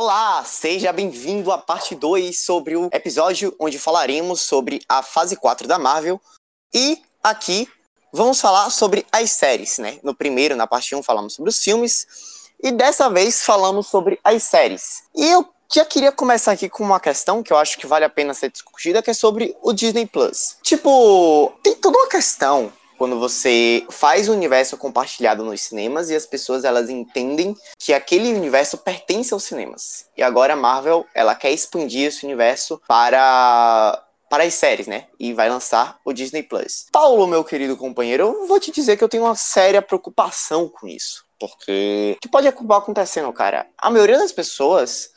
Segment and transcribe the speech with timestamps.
[0.00, 5.66] Olá, seja bem-vindo à parte 2 sobre o episódio onde falaremos sobre a fase 4
[5.66, 6.20] da Marvel.
[6.72, 7.68] E aqui
[8.12, 9.98] vamos falar sobre as séries, né?
[10.04, 12.06] No primeiro, na parte 1, falamos sobre os filmes.
[12.62, 15.02] E dessa vez falamos sobre as séries.
[15.16, 18.08] E eu já queria começar aqui com uma questão que eu acho que vale a
[18.08, 20.58] pena ser discutida, que é sobre o Disney Plus.
[20.62, 26.26] Tipo, tem toda uma questão quando você faz o universo compartilhado nos cinemas e as
[26.26, 30.06] pessoas elas entendem que aquele universo pertence aos cinemas.
[30.16, 35.06] E agora a Marvel, ela quer expandir esse universo para para as séries, né?
[35.18, 36.84] E vai lançar o Disney Plus.
[36.92, 40.86] Paulo, meu querido companheiro, eu vou te dizer que eu tenho uma séria preocupação com
[40.86, 41.24] isso.
[41.40, 43.66] Porque o que pode acabar acontecendo, cara?
[43.78, 45.12] A maioria das pessoas,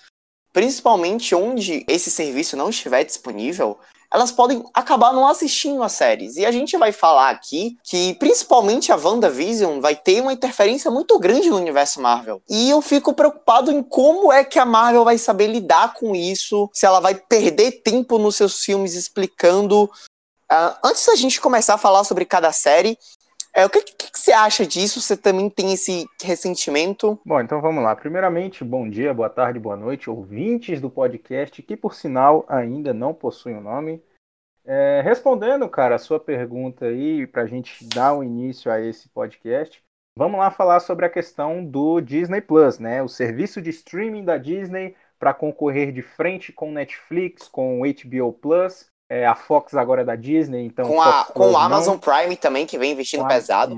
[0.54, 3.78] principalmente onde esse serviço não estiver disponível,
[4.14, 6.36] elas podem acabar não assistindo as séries.
[6.36, 11.18] E a gente vai falar aqui que, principalmente a WandaVision, vai ter uma interferência muito
[11.18, 12.42] grande no universo Marvel.
[12.50, 16.70] E eu fico preocupado em como é que a Marvel vai saber lidar com isso,
[16.74, 19.84] se ela vai perder tempo nos seus filmes explicando.
[20.52, 22.98] Uh, antes da gente começar a falar sobre cada série,
[23.54, 25.02] é, o que, que, que, você acha disso?
[25.02, 27.20] Você também tem esse ressentimento?
[27.26, 27.96] Bom, então vamos lá.
[27.96, 33.14] Primeiramente, bom dia, boa tarde, boa noite, ouvintes do podcast, que por sinal ainda não
[33.14, 34.02] possuem o um nome.
[34.64, 39.10] É, respondendo, cara, a sua pergunta aí, para a gente dar um início a esse
[39.10, 39.84] podcast,
[40.16, 43.02] vamos lá falar sobre a questão do Disney Plus, né?
[43.02, 48.91] O serviço de streaming da Disney para concorrer de frente com Netflix, com HBO Plus
[49.12, 50.88] é, a Fox agora é da Disney, então.
[50.88, 51.98] Com, a, com o Amazon.
[51.98, 53.76] Prime também, que vem investindo pesado.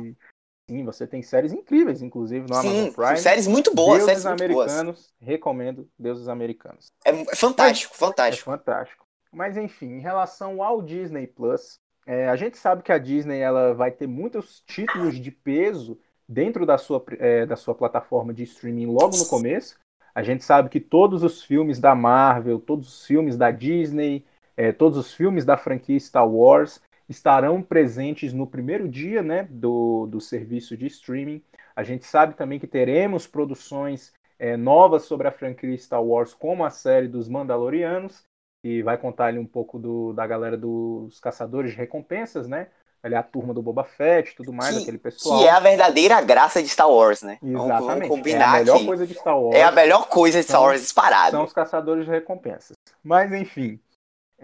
[0.69, 3.17] Sim, você tem séries incríveis, inclusive, no Sim, Amazon Prime.
[3.17, 5.13] séries muito boas, Deuses séries americanos, boas.
[5.19, 6.91] recomendo Deuses Americanos.
[7.03, 8.47] É, é fantástico, fantástico.
[8.47, 9.05] É fantástico.
[9.31, 13.73] Mas enfim, em relação ao Disney Plus, é, a gente sabe que a Disney ela
[13.73, 15.97] vai ter muitos títulos de peso
[16.29, 19.79] dentro da sua, é, da sua plataforma de streaming logo no começo.
[20.13, 24.23] A gente sabe que todos os filmes da Marvel, todos os filmes da Disney,
[24.55, 30.07] é, todos os filmes da franquia Star Wars estarão presentes no primeiro dia né, do,
[30.07, 31.41] do serviço de streaming.
[31.75, 36.63] A gente sabe também que teremos produções é, novas sobre a franquia Star Wars, como
[36.63, 38.23] a série dos Mandalorianos,
[38.63, 42.67] e vai contar ali um pouco do, da galera dos caçadores de recompensas, né?
[43.01, 45.39] Ali a turma do Boba Fett e tudo mais, que, aquele pessoal.
[45.39, 47.37] Que é a verdadeira graça de Star Wars, né?
[47.43, 47.83] Exatamente.
[47.83, 48.85] Vamos combinar é a melhor aqui.
[48.85, 49.55] coisa de Star Wars.
[49.57, 51.31] É a melhor coisa de Star Wars disparado.
[51.31, 52.77] São os caçadores de recompensas.
[53.03, 53.77] Mas, enfim,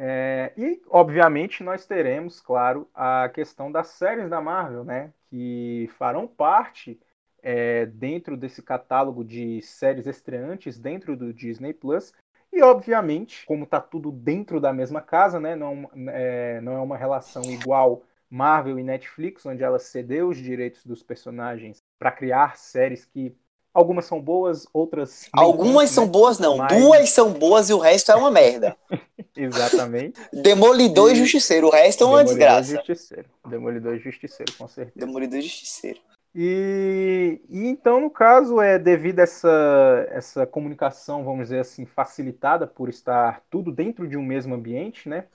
[0.01, 5.13] é, e, obviamente, nós teremos, claro, a questão das séries da Marvel, né?
[5.29, 6.97] Que farão parte
[7.43, 12.13] é, dentro desse catálogo de séries estreantes dentro do Disney Plus.
[12.49, 15.53] E, obviamente, como está tudo dentro da mesma casa, né?
[15.53, 20.85] Não é, não é uma relação igual Marvel e Netflix, onde ela cedeu os direitos
[20.85, 23.35] dos personagens para criar séries que
[23.73, 25.29] Algumas são boas, outras.
[25.31, 26.11] Algumas são né?
[26.11, 26.57] boas, não.
[26.57, 26.77] Mas...
[26.77, 28.75] Duas são boas e o resto é uma merda.
[29.35, 30.19] Exatamente.
[30.33, 31.13] Demolidor e...
[31.13, 31.67] e Justiceiro.
[31.67, 32.73] O resto é uma Demolidor desgraça.
[32.73, 33.29] E Justiceiro.
[33.47, 35.05] Demolidor e Justiceiro, com certeza.
[35.05, 35.99] Demolidor e Justiceiro.
[36.33, 42.67] E, e, então, no caso, é devido a essa, essa comunicação, vamos dizer assim, facilitada
[42.67, 45.25] por estar tudo dentro de um mesmo ambiente, né?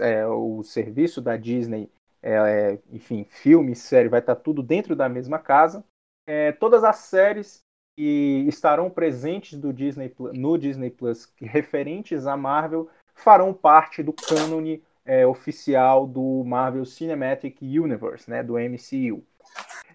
[0.00, 1.88] É, o serviço da Disney,
[2.22, 5.84] é, é, enfim, filme, série, vai estar tudo dentro da mesma casa.
[6.26, 7.64] É, todas as séries
[7.96, 15.26] que estarão presentes Disney, no Disney Plus referentes à Marvel farão parte do cânone é,
[15.26, 19.22] oficial do Marvel Cinematic Universe, né, do MCU.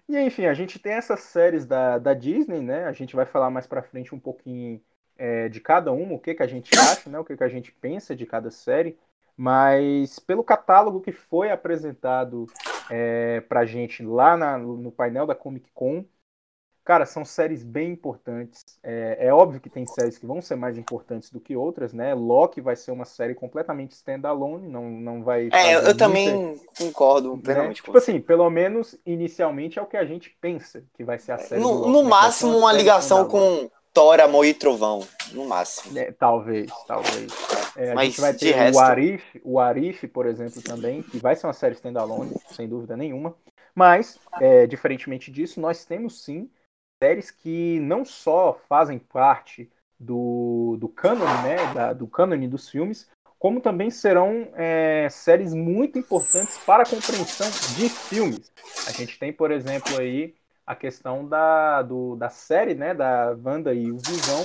[0.08, 2.84] E enfim, a gente tem essas séries da, da Disney, né?
[2.84, 4.80] A gente vai falar mais para frente um pouquinho
[5.18, 7.18] é, de cada uma, o que, que a gente acha, né?
[7.18, 8.96] O que, que a gente pensa de cada série.
[9.36, 12.46] Mas pelo catálogo que foi apresentado
[12.90, 16.04] é, para a gente lá na, no painel da Comic Con,
[16.88, 18.64] Cara, são séries bem importantes.
[18.82, 22.14] É, é, óbvio que tem séries que vão ser mais importantes do que outras, né?
[22.14, 25.50] Loki vai ser uma série completamente standalone, não, não vai.
[25.52, 27.42] É, eu, também concordo né?
[27.44, 27.84] plenamente né?
[27.84, 31.38] Tipo assim, pelo menos inicialmente é o que a gente pensa que vai ser a
[31.38, 31.60] série.
[31.60, 32.08] No, Loki, no né?
[32.08, 35.06] máximo, uma, uma ligação com Thor, Amor e Trovão.
[35.32, 35.98] No máximo.
[35.98, 37.30] É, talvez, talvez.
[37.76, 38.78] É, Mas a gente vai ter resto...
[38.78, 42.96] o Arif, o Arif, por exemplo, também, que vai ser uma série standalone, sem dúvida
[42.96, 43.34] nenhuma.
[43.74, 46.48] Mas, é, diferentemente disso, nós temos sim
[47.02, 53.08] séries que não só fazem parte do, do cânone, né, da, do cânone dos filmes,
[53.38, 58.52] como também serão é, séries muito importantes para a compreensão de filmes.
[58.86, 60.34] A gente tem, por exemplo, aí
[60.66, 64.44] a questão da, do, da série, né, da Wanda e o Visão,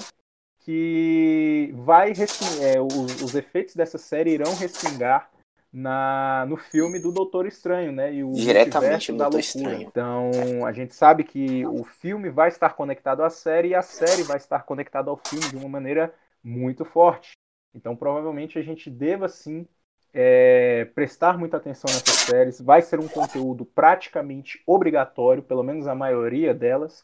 [0.59, 5.29] que vai é, os, os efeitos dessa série irão respingar
[5.73, 8.13] na, no filme do Doutor Estranho, né?
[8.13, 9.81] E o Diretamente do Doutor Estranho.
[9.81, 10.29] Então,
[10.67, 14.37] a gente sabe que o filme vai estar conectado à série e a série vai
[14.37, 17.31] estar conectada ao filme de uma maneira muito forte.
[17.73, 19.67] Então, provavelmente, a gente deva sim
[20.13, 22.61] é, prestar muita atenção nessas séries.
[22.61, 27.03] Vai ser um conteúdo praticamente obrigatório, pelo menos a maioria delas.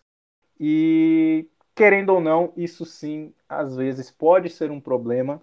[0.60, 5.42] E, querendo ou não, isso sim, às vezes, pode ser um problema.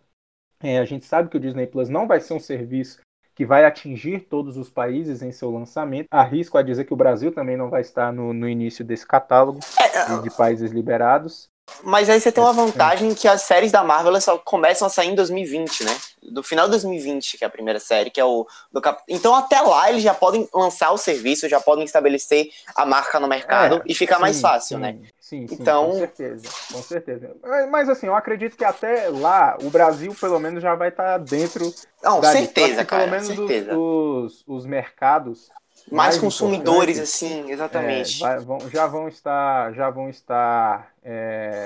[0.63, 3.01] É, a gente sabe que o Disney Plus não vai ser um serviço
[3.37, 6.09] que vai atingir todos os países em seu lançamento.
[6.11, 9.61] Arrisco a dizer que o Brasil também não vai estar no, no início desse catálogo
[9.79, 11.51] é, de países liberados.
[11.83, 15.09] Mas aí você tem uma vantagem que as séries da Marvel só começam a sair
[15.09, 15.97] em 2020, né?
[16.23, 19.03] Do final de 2020, que é a primeira série, que é o do Cap...
[19.09, 23.29] Então até lá eles já podem lançar o serviço, já podem estabelecer a marca no
[23.29, 24.99] mercado é, e fica sim, mais fácil, sim, né?
[25.21, 25.91] Sim, sim, então...
[25.91, 27.37] com certeza, com certeza.
[27.71, 31.73] Mas assim, eu acredito que até lá o Brasil pelo menos já vai estar dentro.
[32.03, 33.05] Não, da certeza, cara.
[33.05, 33.77] Pelo menos certeza.
[33.77, 35.51] Os, os, os mercados
[35.91, 38.25] mais, mais consumidores, assim, exatamente.
[38.25, 41.65] É, vão, já vão estar, já vão estar é,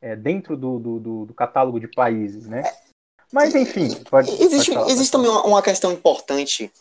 [0.00, 2.62] é, dentro do, do, do, catálogo de países, né?
[3.32, 6.72] Mas enfim, pode, existe, pode falar, existe também uma, uma, questão importante,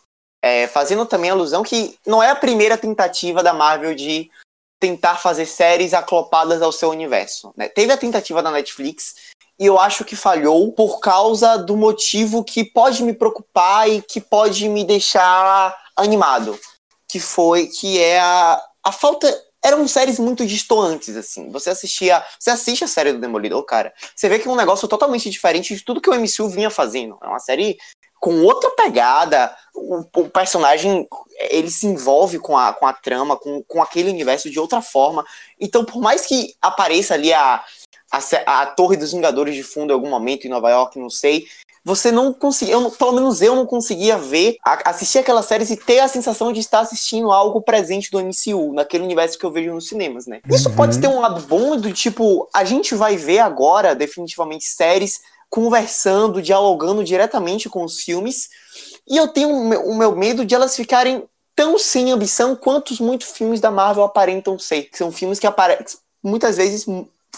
[0.41, 4.31] é, fazendo também alusão que não é a primeira tentativa da Marvel de
[4.79, 7.53] tentar fazer séries aclopadas ao seu universo.
[7.55, 7.67] Né?
[7.67, 9.15] Teve a tentativa da Netflix
[9.59, 14.21] e eu acho que falhou por causa do motivo que pode me preocupar e que
[14.21, 16.59] pode me deixar animado,
[17.07, 19.27] que foi que é a, a falta
[19.63, 21.49] eram séries muito distoantes, assim.
[21.51, 22.23] Você assistia.
[22.39, 23.93] Você assiste a série do Demolidor, cara.
[24.15, 27.17] Você vê que é um negócio totalmente diferente de tudo que o MCU vinha fazendo.
[27.21, 27.77] É uma série
[28.19, 29.53] com outra pegada.
[29.75, 31.07] O, o personagem
[31.49, 35.25] ele se envolve com a, com a trama, com, com aquele universo de outra forma.
[35.59, 37.63] Então, por mais que apareça ali a,
[38.11, 41.47] a, a Torre dos Vingadores de fundo em algum momento em Nova York, não sei
[41.89, 45.99] você não conseguia, eu, pelo menos eu não conseguia ver, assistir aquelas séries e ter
[45.99, 49.87] a sensação de estar assistindo algo presente do MCU, naquele universo que eu vejo nos
[49.87, 50.39] cinemas, né?
[50.47, 50.75] Isso uhum.
[50.75, 55.19] pode ter um lado bom do tipo, a gente vai ver agora, definitivamente, séries
[55.49, 58.49] conversando, dialogando diretamente com os filmes,
[59.07, 61.23] e eu tenho o meu, o meu medo de elas ficarem
[61.55, 64.83] tão sem ambição quanto muitos filmes da Marvel aparentam ser.
[64.83, 66.85] Que são filmes que aparecem muitas vezes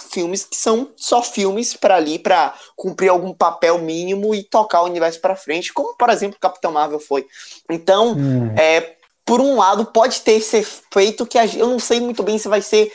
[0.09, 4.85] filmes que são só filmes para ali para cumprir algum papel mínimo e tocar o
[4.85, 7.25] universo para frente, como por exemplo Capitão Marvel foi.
[7.69, 8.55] Então, hum.
[8.57, 8.95] é,
[9.25, 12.61] por um lado pode ter esse efeito que eu não sei muito bem se vai
[12.61, 12.91] ser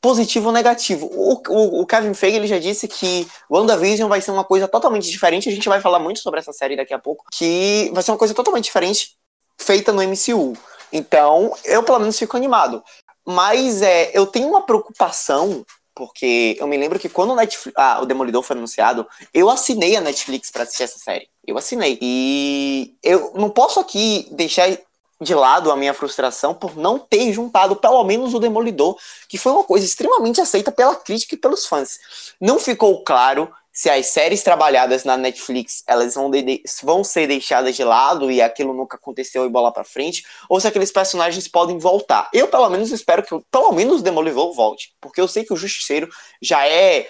[0.00, 1.06] positivo ou negativo.
[1.12, 5.10] O, o, o Kevin Feige ele já disse que WandaVision vai ser uma coisa totalmente
[5.10, 5.48] diferente.
[5.48, 8.18] A gente vai falar muito sobre essa série daqui a pouco, que vai ser uma
[8.18, 9.16] coisa totalmente diferente
[9.58, 10.56] feita no MCU.
[10.92, 12.82] Então, eu pelo menos fico animado.
[13.26, 15.64] Mas é, eu tenho uma preocupação
[16.00, 19.96] porque eu me lembro que quando o, Netflix, ah, o Demolidor foi anunciado, eu assinei
[19.96, 21.28] a Netflix para assistir essa série.
[21.46, 21.98] Eu assinei.
[22.00, 24.78] E eu não posso aqui deixar
[25.20, 28.96] de lado a minha frustração por não ter juntado pelo menos o Demolidor,
[29.28, 31.98] que foi uma coisa extremamente aceita pela crítica e pelos fãs.
[32.40, 37.74] Não ficou claro se as séries trabalhadas na Netflix elas vão, de, vão ser deixadas
[37.74, 41.78] de lado e aquilo nunca aconteceu e bola para frente, ou se aqueles personagens podem
[41.78, 42.28] voltar.
[42.30, 45.56] Eu, pelo menos, espero que pelo menos o Demolidor volte, porque eu sei que o
[45.56, 46.10] Justiceiro
[46.42, 47.08] já é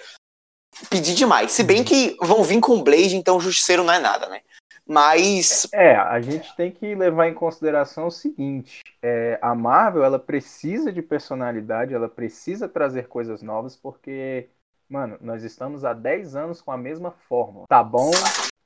[0.89, 1.51] pedir demais.
[1.51, 4.39] Se bem que vão vir com o Blade, então o Justiceiro não é nada, né?
[4.87, 5.67] Mas.
[5.73, 10.89] É, a gente tem que levar em consideração o seguinte: é, a Marvel ela precisa
[10.89, 14.47] de personalidade, ela precisa trazer coisas novas, porque
[14.91, 17.65] Mano, nós estamos há 10 anos com a mesma fórmula.
[17.65, 18.11] Tá bom,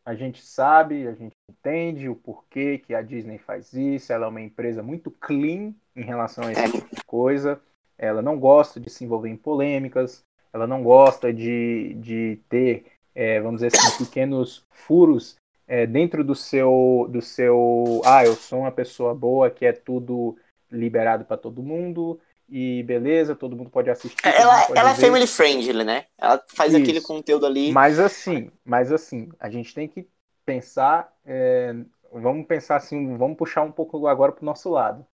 [0.03, 4.11] a gente sabe, a gente entende o porquê que a Disney faz isso.
[4.11, 7.61] Ela é uma empresa muito clean em relação a esse tipo de coisa.
[7.95, 10.23] Ela não gosta de se envolver em polêmicas.
[10.51, 15.35] Ela não gosta de, de ter, é, vamos dizer assim, pequenos furos
[15.67, 18.01] é, dentro do seu, do seu.
[18.03, 20.35] Ah, eu sou uma pessoa boa que é tudo
[20.71, 24.17] liberado para todo mundo e beleza, todo mundo pode assistir.
[24.23, 26.05] Ela, pode ela é family friendly, né?
[26.17, 26.81] Ela faz Isso.
[26.81, 27.71] aquele conteúdo ali.
[27.71, 30.07] Mas assim, mas assim, a gente tem que
[30.45, 31.75] pensar, é,
[32.11, 35.05] vamos pensar assim, vamos puxar um pouco agora para o nosso lado.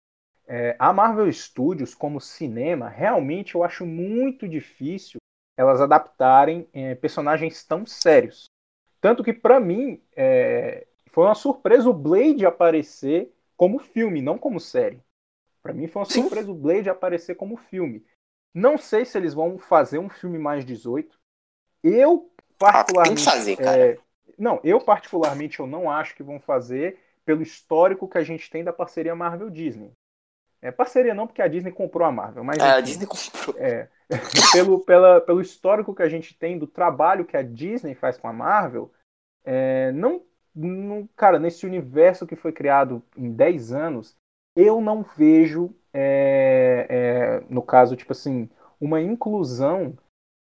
[0.48, 5.20] É, a Marvel Studios, como cinema, realmente eu acho muito difícil
[5.58, 8.46] elas adaptarem é, personagens tão sérios.
[9.00, 14.60] Tanto que, para mim, é, foi uma surpresa o Blade aparecer como filme, não como
[14.60, 15.00] série.
[15.62, 16.22] Para mim foi uma Sim.
[16.22, 18.06] surpresa o Blade aparecer como filme.
[18.54, 21.18] Não sei se eles vão fazer um filme mais 18.
[21.84, 23.92] Eu particularmente, ah, tem que fazer, cara.
[23.94, 23.98] É...
[24.38, 28.64] não, eu particularmente eu não acho que vão fazer pelo histórico que a gente tem
[28.64, 29.92] da parceria Marvel Disney.
[30.62, 33.56] É parceria não porque a Disney comprou a Marvel, mas é, a Disney comprou.
[33.58, 33.90] É,
[34.54, 38.28] pelo, pela, pelo histórico que a gente tem do trabalho que a Disney faz com
[38.28, 38.92] a Marvel,
[39.44, 44.16] é, não, não, cara, nesse universo que foi criado em 10 anos,
[44.56, 49.98] eu não vejo, é, é, no caso, tipo assim, uma inclusão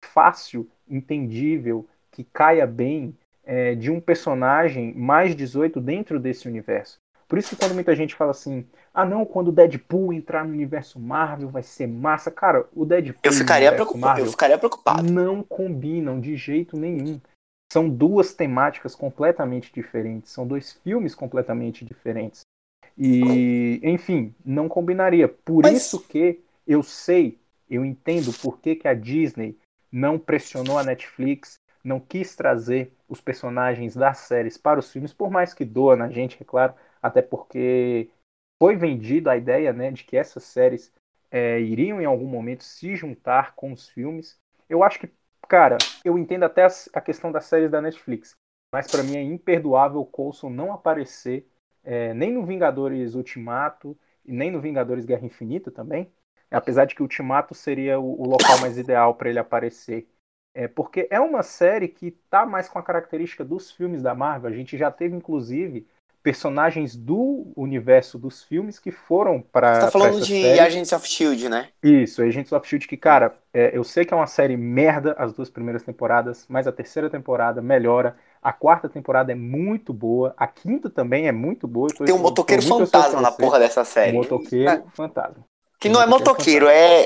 [0.03, 6.99] fácil, entendível, que caia bem é, de um personagem mais 18 dentro desse universo.
[7.27, 10.51] Por isso que quando muita gente fala assim, ah não, quando o Deadpool entrar no
[10.51, 12.29] universo Marvel vai ser massa.
[12.29, 15.11] Cara, o Deadpool eu ficaria, preocupado, Marvel eu ficaria preocupado.
[15.11, 17.19] Não combinam de jeito nenhum.
[17.71, 22.45] São duas temáticas completamente diferentes, são dois filmes completamente diferentes.
[22.97, 25.27] E, enfim, não combinaria.
[25.27, 25.77] Por Mas...
[25.77, 29.57] isso que eu sei, eu entendo por que, que a Disney
[29.91, 35.29] não pressionou a Netflix, não quis trazer os personagens das séries para os filmes, por
[35.29, 38.09] mais que doa na gente, é claro, até porque
[38.61, 40.91] foi vendida a ideia né, de que essas séries
[41.29, 44.39] é, iriam em algum momento se juntar com os filmes.
[44.67, 45.09] Eu acho que,
[45.47, 48.35] cara, eu entendo até a questão das séries da Netflix,
[48.73, 51.47] mas para mim é imperdoável o Coulson não aparecer
[51.85, 56.11] é, nem no Vingadores Ultimato e nem no Vingadores Guerra Infinita também,
[56.49, 60.07] apesar de que o Ultimato seria o, o local mais ideal para ele aparecer.
[60.53, 64.49] É, porque é uma série que tá mais com a característica dos filmes da Marvel.
[64.49, 65.85] A gente já teve, inclusive,
[66.23, 69.75] personagens do universo dos filmes que foram para.
[69.75, 70.59] Você tá falando de série.
[70.59, 71.69] Agents of Shield, né?
[71.83, 75.33] Isso, Agents of Shield, que, cara, é, eu sei que é uma série merda as
[75.33, 78.17] duas primeiras temporadas, mas a terceira temporada melhora.
[78.45, 81.89] A quarta temporada é muito boa, a quinta também é muito boa.
[81.89, 84.11] Tô, Tem um motoqueiro fantasma na porra dessa série.
[84.11, 84.83] Um motoqueiro é.
[84.93, 85.43] fantasma.
[85.79, 87.05] Que não é motoqueiro, é.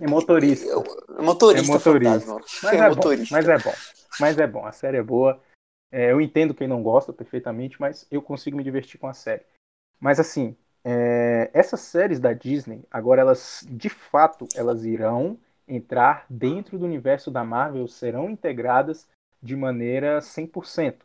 [0.00, 0.68] É motorista.
[0.68, 1.70] É motorista.
[1.70, 2.64] É motorista.
[2.64, 3.34] Mas é, é motorista.
[3.34, 3.74] Bom, mas é bom.
[4.18, 4.66] Mas é bom.
[4.66, 5.40] A série é boa.
[5.92, 9.44] É, eu entendo quem não gosta perfeitamente, mas eu consigo me divertir com a série.
[10.00, 16.76] Mas assim, é, essas séries da Disney, agora elas, de fato, elas irão entrar dentro
[16.76, 19.06] do universo da Marvel, serão integradas
[19.46, 20.96] de maneira 100%.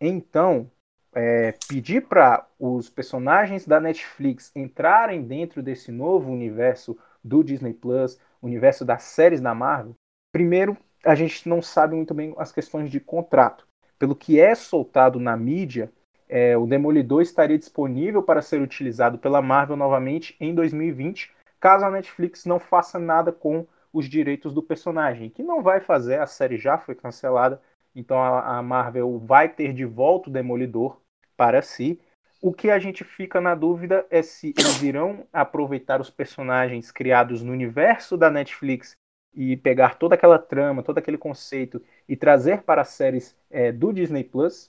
[0.00, 0.70] Então,
[1.14, 8.18] é, pedir para os personagens da Netflix entrarem dentro desse novo universo do Disney Plus,
[8.40, 9.94] universo das séries da Marvel,
[10.32, 13.66] primeiro a gente não sabe muito bem as questões de contrato.
[13.98, 15.92] Pelo que é soltado na mídia,
[16.28, 21.90] é, o Demolidor estaria disponível para ser utilizado pela Marvel novamente em 2020, caso a
[21.90, 26.58] Netflix não faça nada com os direitos do personagem, que não vai fazer, a série
[26.58, 27.62] já foi cancelada,
[27.94, 31.00] então a, a Marvel vai ter de volta o Demolidor
[31.36, 32.00] para si.
[32.42, 37.40] O que a gente fica na dúvida é se eles irão aproveitar os personagens criados
[37.40, 38.96] no universo da Netflix
[39.32, 44.24] e pegar toda aquela trama, todo aquele conceito e trazer para séries é, do Disney
[44.24, 44.68] Plus,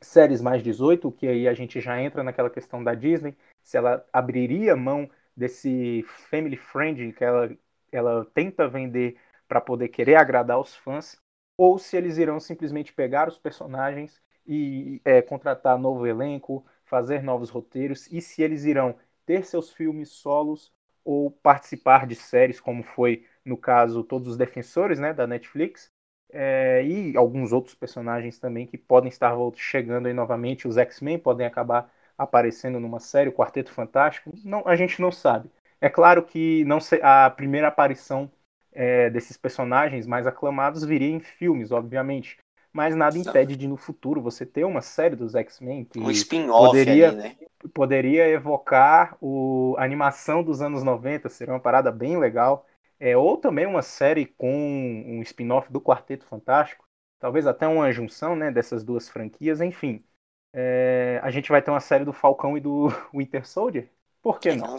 [0.00, 4.06] séries mais 18, que aí a gente já entra naquela questão da Disney, se ela
[4.12, 7.50] abriria mão desse family friend que ela,
[7.92, 9.16] ela tenta vender
[9.48, 11.16] para poder querer agradar os fãs,
[11.56, 17.50] ou se eles irão simplesmente pegar os personagens e é, contratar novo elenco, fazer novos
[17.50, 20.72] roteiros, e se eles irão ter seus filmes solos
[21.04, 25.90] ou participar de séries, como foi no caso todos os defensores né, da Netflix,
[26.32, 30.66] é, e alguns outros personagens também que podem estar chegando aí novamente.
[30.68, 34.32] Os X-Men podem acabar aparecendo numa série, o Quarteto Fantástico.
[34.44, 35.50] Não, a gente não sabe.
[35.80, 38.30] É claro que não se, a primeira aparição
[38.72, 42.38] é, desses personagens mais aclamados viria em filmes, obviamente
[42.76, 46.10] mas nada impede de no futuro você ter uma série dos X-Men que um
[46.68, 47.36] poderia, ali, né?
[47.72, 52.66] poderia evocar o, a animação dos anos 90, seria uma parada bem legal.
[53.00, 54.52] É, ou também uma série com
[55.06, 56.84] um spin-off do Quarteto Fantástico,
[57.18, 60.04] talvez até uma junção né, dessas duas franquias, enfim.
[60.52, 63.88] É, a gente vai ter uma série do Falcão e do Winter Soldier?
[64.20, 64.76] Por que não?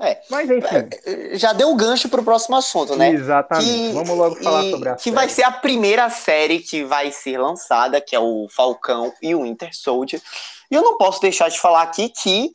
[0.00, 0.20] É.
[0.30, 0.88] Mas enfim.
[1.04, 3.10] É, já deu o gancho pro próximo assunto, né?
[3.10, 3.68] Exatamente.
[3.68, 5.16] Que, Vamos logo falar e, sobre a Que série.
[5.16, 9.42] vai ser a primeira série que vai ser lançada, que é o Falcão e o
[9.42, 10.22] Winter Soldier.
[10.70, 12.54] E eu não posso deixar de falar aqui que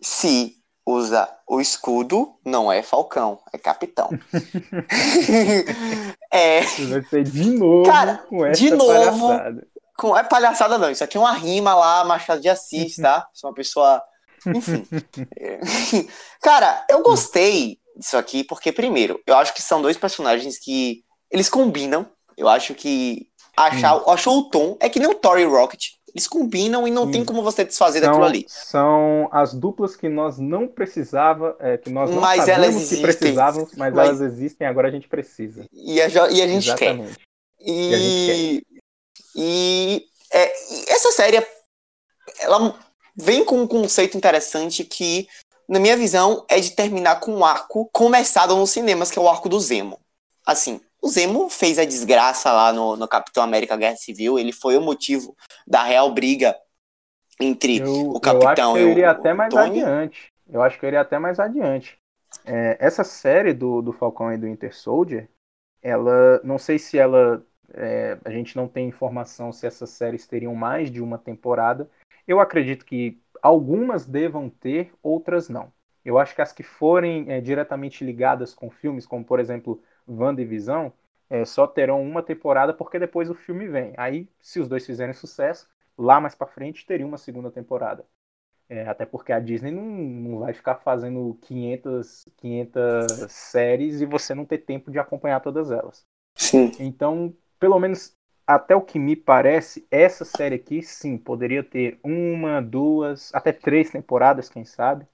[0.00, 4.08] se usa o escudo, não é Falcão, é Capitão.
[6.30, 6.60] é.
[6.60, 9.66] Vai ser de novo Cara, com essa de novo, palhaçada.
[9.96, 13.28] Com, é palhaçada não, isso aqui é uma rima lá, Machado de Assis, tá?
[13.32, 14.00] Sou uma pessoa
[14.54, 14.86] enfim.
[16.42, 21.48] Cara, eu gostei disso aqui porque, primeiro, eu acho que são dois personagens que eles
[21.48, 22.06] combinam.
[22.36, 24.10] Eu acho que achar, hum.
[24.10, 24.76] achou o tom.
[24.80, 25.96] É que nem o Thor e Rocket.
[26.14, 27.10] Eles combinam e não hum.
[27.10, 28.46] tem como você desfazer são, daquilo ali.
[28.48, 33.70] São as duplas que nós não precisava, é, que nós não mas sabíamos que precisávamos,
[33.76, 35.66] mas, mas, elas existem, agora a gente precisa.
[35.72, 37.16] E a, e a gente Exatamente.
[37.16, 37.26] quer.
[37.60, 38.80] E, e, gente quer.
[39.36, 41.46] e é, essa série,
[42.40, 42.78] ela
[43.16, 45.26] vem com um conceito interessante que,
[45.68, 49.28] na minha visão, é de terminar com um arco começado nos cinemas, que é o
[49.28, 49.98] arco do Zemo.
[50.44, 54.76] Assim, o Zemo fez a desgraça lá no, no Capitão América Guerra Civil, ele foi
[54.76, 56.56] o motivo da real briga
[57.40, 59.82] entre eu, o Capitão eu acho que eu iria até mais Tony.
[59.82, 60.32] adiante.
[60.48, 61.98] Eu acho que eu iria até mais adiante.
[62.44, 65.28] É, essa série do, do Falcão e do Inter Soldier,
[65.82, 67.42] ela, não sei se ela
[67.74, 71.90] É, a gente não tem informação se essas séries teriam mais de uma temporada.
[72.26, 75.72] Eu acredito que algumas devam ter, outras não.
[76.04, 80.90] Eu acho que as que forem é, diretamente ligadas com filmes, como por exemplo WandaVision,
[81.28, 83.92] é, só terão uma temporada porque depois o filme vem.
[83.96, 85.68] Aí, se os dois fizerem sucesso,
[85.98, 88.04] lá mais para frente teria uma segunda temporada.
[88.68, 94.34] É, até porque a Disney não, não vai ficar fazendo 500, 500 séries e você
[94.34, 96.04] não ter tempo de acompanhar todas elas.
[96.34, 96.72] Sim.
[96.80, 98.15] Então, pelo menos
[98.46, 103.90] até o que me parece, essa série aqui, sim, poderia ter uma, duas, até três
[103.90, 105.06] temporadas, quem sabe.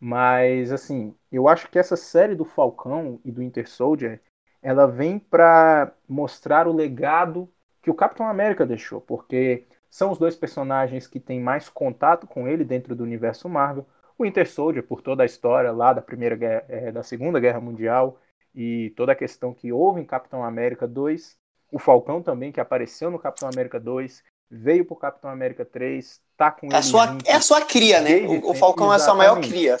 [0.00, 4.20] Mas, assim, eu acho que essa série do Falcão e do Inter Soldier,
[4.62, 7.50] ela vem para mostrar o legado
[7.82, 12.46] que o Capitão América deixou, porque são os dois personagens que têm mais contato com
[12.48, 13.86] ele dentro do universo Marvel.
[14.18, 17.60] O Winter Soldier, por toda a história lá da primeira guerra, é, da Segunda Guerra
[17.60, 18.18] Mundial
[18.54, 21.38] e toda a questão que houve em Capitão América 2.
[21.70, 26.50] O Falcão também, que apareceu no Capitão América 2, veio pro Capitão América 3, tá
[26.50, 26.82] com é ele.
[26.82, 28.20] Sua, é a sua cria, né?
[28.20, 29.76] O, o Falcão é a sua maior cria.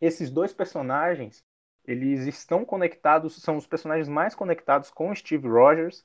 [0.00, 1.42] Esses dois personagens,
[1.86, 6.04] eles estão conectados, são os personagens mais conectados com Steve Rogers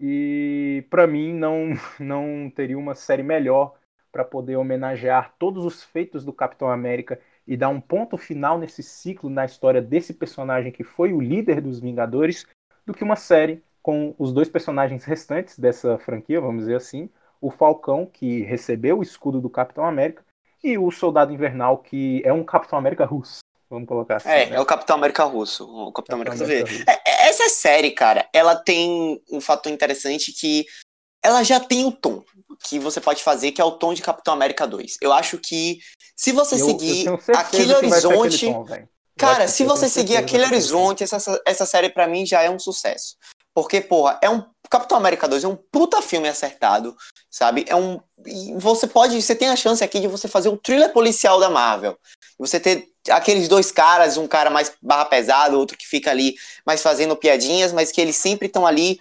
[0.00, 3.74] e para mim não não teria uma série melhor
[4.10, 8.82] para poder homenagear todos os feitos do Capitão América e dar um ponto final nesse
[8.82, 12.46] ciclo na história desse personagem que foi o líder dos Vingadores
[12.86, 17.08] do que uma série com os dois personagens restantes dessa franquia, vamos dizer assim,
[17.40, 20.24] o Falcão que recebeu o escudo do Capitão América
[20.62, 23.38] e o Soldado Invernal que é um Capitão América russo.
[23.70, 24.28] Vamos colocar assim.
[24.28, 24.56] É, né?
[24.56, 25.64] é o Capitão América russo.
[25.64, 26.84] O Capitão, Capitão América, América russo.
[27.06, 30.64] É, essa série, cara, ela tem um fator interessante que
[31.22, 32.24] ela já tem o tom
[32.64, 34.96] que você pode fazer, que é o tom de Capitão América 2.
[35.00, 35.78] Eu acho que
[36.16, 38.46] se você eu, seguir eu aquele horizonte.
[38.46, 38.66] Tom,
[39.16, 43.16] cara, se você seguir aquele horizonte, essa, essa série para mim já é um sucesso.
[43.62, 44.44] Porque, porra, é um.
[44.70, 46.96] Capitão América 2 é um puta filme acertado,
[47.28, 47.64] sabe?
[47.66, 48.00] É um.
[48.56, 49.20] Você pode.
[49.20, 51.98] Você tem a chance aqui de você fazer o thriller policial da Marvel.
[52.38, 56.82] Você ter aqueles dois caras, um cara mais barra pesado, outro que fica ali mais
[56.82, 59.00] fazendo piadinhas, mas que eles sempre estão ali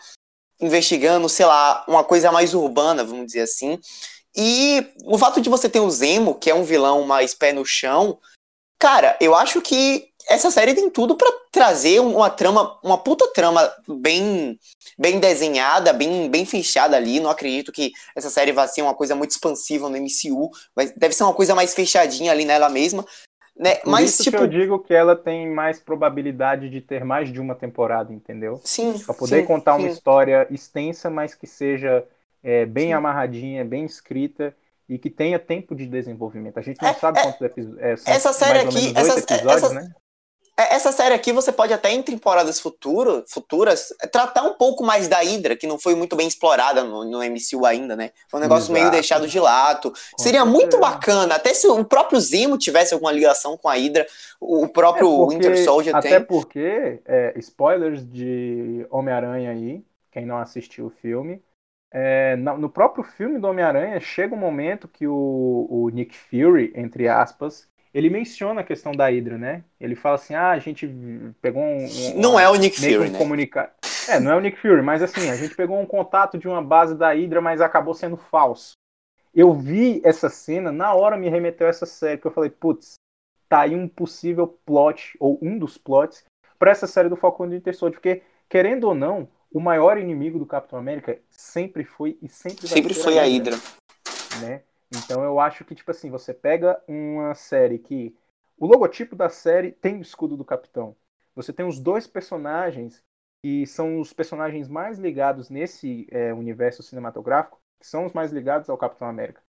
[0.59, 3.79] investigando, sei lá, uma coisa mais urbana, vamos dizer assim.
[4.35, 7.63] E o fato de você ter o Zemo, que é um vilão mais pé no
[7.63, 8.17] chão,
[8.79, 13.71] cara, eu acho que essa série tem tudo para trazer uma trama, uma puta trama
[13.87, 14.59] bem
[14.97, 17.19] bem desenhada, bem bem fechada ali.
[17.19, 21.15] Não acredito que essa série vá ser uma coisa muito expansiva no MCU, mas deve
[21.15, 23.05] ser uma coisa mais fechadinha ali nela mesma.
[23.55, 23.75] Né?
[23.75, 24.37] Por mas, isso tipo...
[24.37, 28.61] que eu digo que ela tem mais probabilidade de ter mais de uma temporada, entendeu?
[28.63, 28.99] Sim.
[28.99, 29.79] Para poder sim, contar sim.
[29.79, 32.05] uma história extensa, mas que seja
[32.43, 32.93] é, bem sim.
[32.93, 34.55] amarradinha, bem escrita
[34.87, 36.59] e que tenha tempo de desenvolvimento.
[36.59, 37.81] A gente não é, sabe é, quantos episódios.
[37.81, 39.91] É, essa série aqui, essa, episódios, essa, né?
[40.59, 45.07] É, essa série aqui você pode até em temporadas futuro, futuras tratar um pouco mais
[45.07, 48.11] da Hydra, que não foi muito bem explorada no, no MCU ainda, né?
[48.27, 48.73] Foi um negócio Exato.
[48.73, 49.91] meio deixado de lado.
[49.91, 50.45] Com Seria certeza.
[50.45, 54.07] muito bacana, até se o próprio Zemo tivesse alguma ligação com a Hydra,
[54.41, 56.17] o próprio é porque, Winter Soldier até tem.
[56.17, 61.39] Até porque, é, spoilers de Homem-Aranha aí, quem não assistiu o filme,
[61.91, 67.07] é, no próprio filme do Homem-Aranha chega um momento que o, o Nick Fury, entre
[67.07, 69.63] aspas, ele menciona a questão da Hydra, né?
[69.81, 70.87] Ele fala assim: ah, a gente
[71.41, 71.85] pegou um.
[71.85, 73.17] um não é o Nick Fury, um né?
[73.17, 73.73] Comunica...
[74.07, 76.61] É, não é o Nick Fury, mas assim, a gente pegou um contato de uma
[76.61, 78.73] base da Hydra, mas acabou sendo falso.
[79.33, 82.93] Eu vi essa cena, na hora me remeteu a essa série, que eu falei, putz,
[83.49, 86.23] tá aí um possível plot, ou um dos plots,
[86.59, 90.37] para essa série do Falcão do Winter Soldier, porque, querendo ou não, o maior inimigo
[90.37, 93.57] do Capitão América sempre foi e sempre vai sempre foi a Hydra.
[94.39, 94.61] Né?
[94.95, 98.15] Então eu acho que, tipo assim, você pega uma série que.
[98.57, 100.95] O logotipo da série tem o escudo do capitão.
[101.35, 103.03] Você tem os dois personagens
[103.43, 108.69] que são os personagens mais ligados nesse é, universo cinematográfico, que são os mais ligados
[108.69, 109.41] ao Capitão América.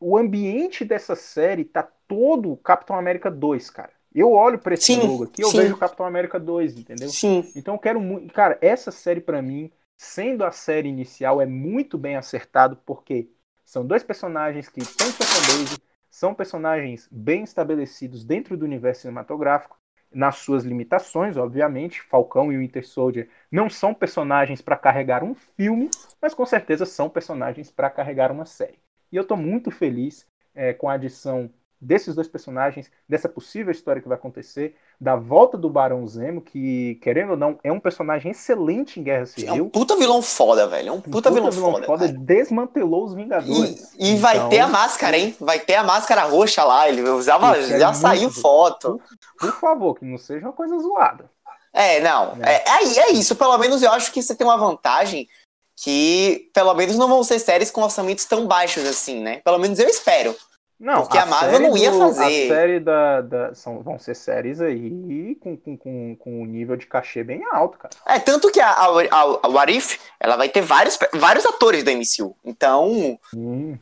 [0.00, 3.92] O ambiente dessa série tá todo Capitão América 2, cara.
[4.14, 5.58] Eu olho para esse sim, logo aqui, eu sim.
[5.58, 7.08] vejo Capitão América 2, entendeu?
[7.08, 7.44] Sim.
[7.54, 8.32] Então eu quero muito.
[8.32, 13.28] Cara, essa série para mim, sendo a série inicial, é muito bem acertado, porque
[13.74, 19.76] são dois personagens que têm sua fanbase, são personagens bem estabelecidos dentro do universo cinematográfico,
[20.12, 22.00] nas suas limitações, obviamente.
[22.02, 25.90] Falcão e Winter Soldier não são personagens para carregar um filme,
[26.22, 28.78] mas com certeza são personagens para carregar uma série.
[29.10, 31.50] E eu estou muito feliz é, com a adição
[31.84, 36.96] desses dois personagens, dessa possível história que vai acontecer, da volta do Barão Zemo, que,
[36.96, 39.54] querendo ou não, é um personagem excelente em Guerra Civil.
[39.54, 40.88] É um puta vilão foda, velho.
[40.88, 41.86] É um puta, um puta vilão, vilão, foda.
[41.86, 43.92] foda desmantelou os Vingadores.
[43.98, 44.20] E, e então...
[44.20, 45.36] vai ter a máscara, hein?
[45.38, 46.88] Vai ter a máscara roxa lá.
[46.88, 49.00] Ele usava, já é saiu foto.
[49.38, 51.30] Por, por, favor, que não seja uma coisa zoada.
[51.72, 52.36] É, não.
[52.36, 52.46] Né?
[52.46, 53.36] É, é, é isso.
[53.36, 55.28] Pelo menos eu acho que você tem uma vantagem
[55.76, 59.40] que, pelo menos, não vão ser séries com orçamentos tão baixos assim, né?
[59.44, 60.34] Pelo menos eu espero.
[60.78, 62.22] Não, Porque a Marvel não ia do- fazer.
[62.24, 63.20] A série da.
[63.20, 67.42] da- são, vão ser séries aí com, com, com, com um nível de cachê bem
[67.52, 67.94] alto, cara.
[68.06, 71.84] É, tanto que a, a, a, a What If, ela vai ter vários, vários atores
[71.84, 72.36] da MCU.
[72.44, 73.78] Então, Hum,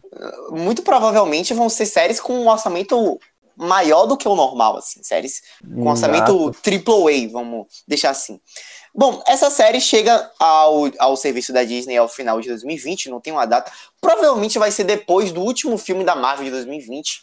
[0.51, 3.19] muito provavelmente vão ser séries com um orçamento
[3.57, 5.03] maior do que o normal, assim.
[5.03, 6.59] Séries com orçamento exato.
[6.63, 8.41] triple A, vamos deixar assim.
[8.95, 13.33] Bom, essa série chega ao, ao serviço da Disney ao final de 2020, não tem
[13.33, 13.73] uma data.
[14.01, 17.23] Provavelmente vai ser depois do último filme da Marvel de 2020,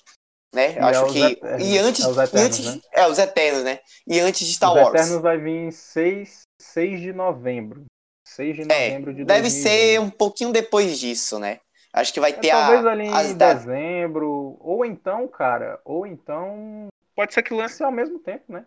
[0.54, 0.76] né?
[0.76, 1.20] E acho é os que.
[1.20, 2.04] Eternos, E antes.
[2.04, 2.82] é os e Eternos, antes né?
[2.92, 3.80] É, os Eternos, né?
[4.08, 5.00] E antes de Star Os Wars.
[5.00, 7.86] Eternos vai vir em 6, 6 de novembro.
[8.26, 9.64] 6 de É, novembro de Deve 2020.
[9.64, 11.60] ser um pouquinho depois disso, né?
[11.94, 14.58] Acho que vai É, ter talvez a, ali as em dezembro.
[14.60, 16.88] Ou então, cara, ou então.
[17.16, 18.66] Pode ser que lance ao mesmo tempo, né?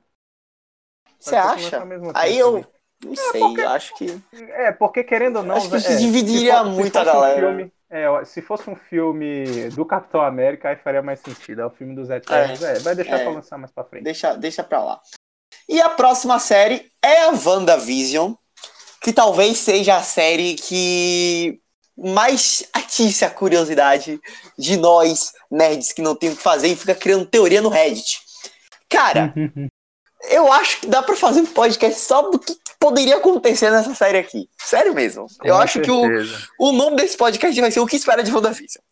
[1.19, 1.79] Você acha?
[1.79, 2.67] ao mesmo Aí eu também.
[3.05, 4.21] Não sei, porque- eu acho que.
[4.33, 5.57] É, porque querendo ou não.
[5.57, 7.47] Acho que é, dividiria muito a fosse um galera.
[7.49, 11.61] filme- é, se fosse um filme do Capitão América, aí faria mais sentido.
[11.61, 12.63] É o filme dos Eternos.
[12.63, 13.25] É, vai deixar é.
[13.25, 14.05] pra lançar mais pra frente.
[14.05, 15.01] Deixa, deixa pra lá.
[15.69, 18.33] E a próxima série é a WandaVision,
[19.03, 21.61] que talvez seja a série que
[21.97, 24.19] mais atice a curiosidade
[24.59, 28.21] de nós, nerds, que não tem o que fazer e fica criando teoria no Reddit.
[28.89, 29.35] Cara,
[30.31, 34.19] eu acho que dá pra fazer um podcast só do que poderia acontecer nessa série
[34.19, 34.49] aqui.
[34.59, 35.27] Sério mesmo.
[35.45, 36.49] eu Com acho que o, certeza.
[36.59, 38.83] o nome desse podcast vai ser O que espera de WandaVision.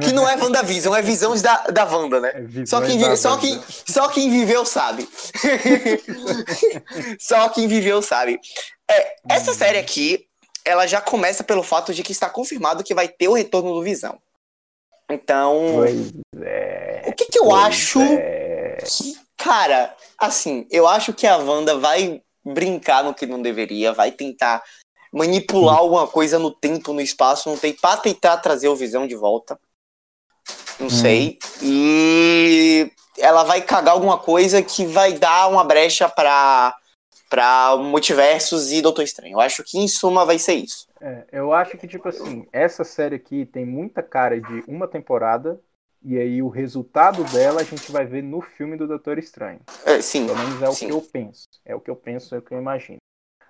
[0.00, 2.32] Que não é WandaVision, é visões da, da Wanda, né?
[2.62, 3.42] É Só quem, da só, Wanda.
[3.42, 5.08] quem, só quem viveu sabe.
[7.20, 8.40] só quem viveu sabe.
[8.90, 9.56] É, essa Uhum.
[9.56, 10.26] série aqui,
[10.64, 13.82] ela já começa pelo fato de que está confirmado que vai ter o retorno do
[13.82, 14.18] Visão.
[15.10, 16.12] Então, Pois
[16.42, 17.02] é.
[17.06, 18.78] o que, que eu pois acho é.
[18.84, 24.12] que, cara, assim, eu acho que a Wanda vai brincar no que não deveria, vai
[24.12, 24.62] tentar
[25.12, 29.14] manipular alguma coisa no tempo, no espaço, não tem pra tentar trazer o Visão de
[29.14, 29.58] volta.
[30.78, 31.38] Não sei.
[31.62, 36.74] E ela vai cagar alguma coisa que vai dar uma brecha pra,
[37.30, 39.34] pra multiversos e Doutor Estranho.
[39.34, 40.86] Eu acho que em suma vai ser isso.
[41.00, 45.60] É, eu acho que, tipo assim, essa série aqui tem muita cara de uma temporada,
[46.08, 49.58] e aí o resultado dela a gente vai ver no filme do Doutor Estranho.
[49.84, 50.24] É, sim.
[50.24, 50.86] Pelo menos é o Sim.
[50.86, 51.48] que eu penso.
[51.64, 52.98] É o que eu penso, é o que eu imagino.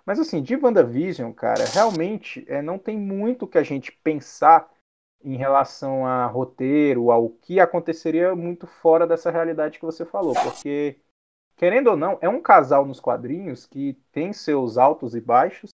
[0.07, 4.71] Mas assim, de WandaVision, cara, realmente é, não tem muito que a gente pensar
[5.23, 10.33] em relação a roteiro, ao que aconteceria muito fora dessa realidade que você falou.
[10.33, 10.99] Porque,
[11.57, 15.71] querendo ou não, é um casal nos quadrinhos que tem seus altos e baixos,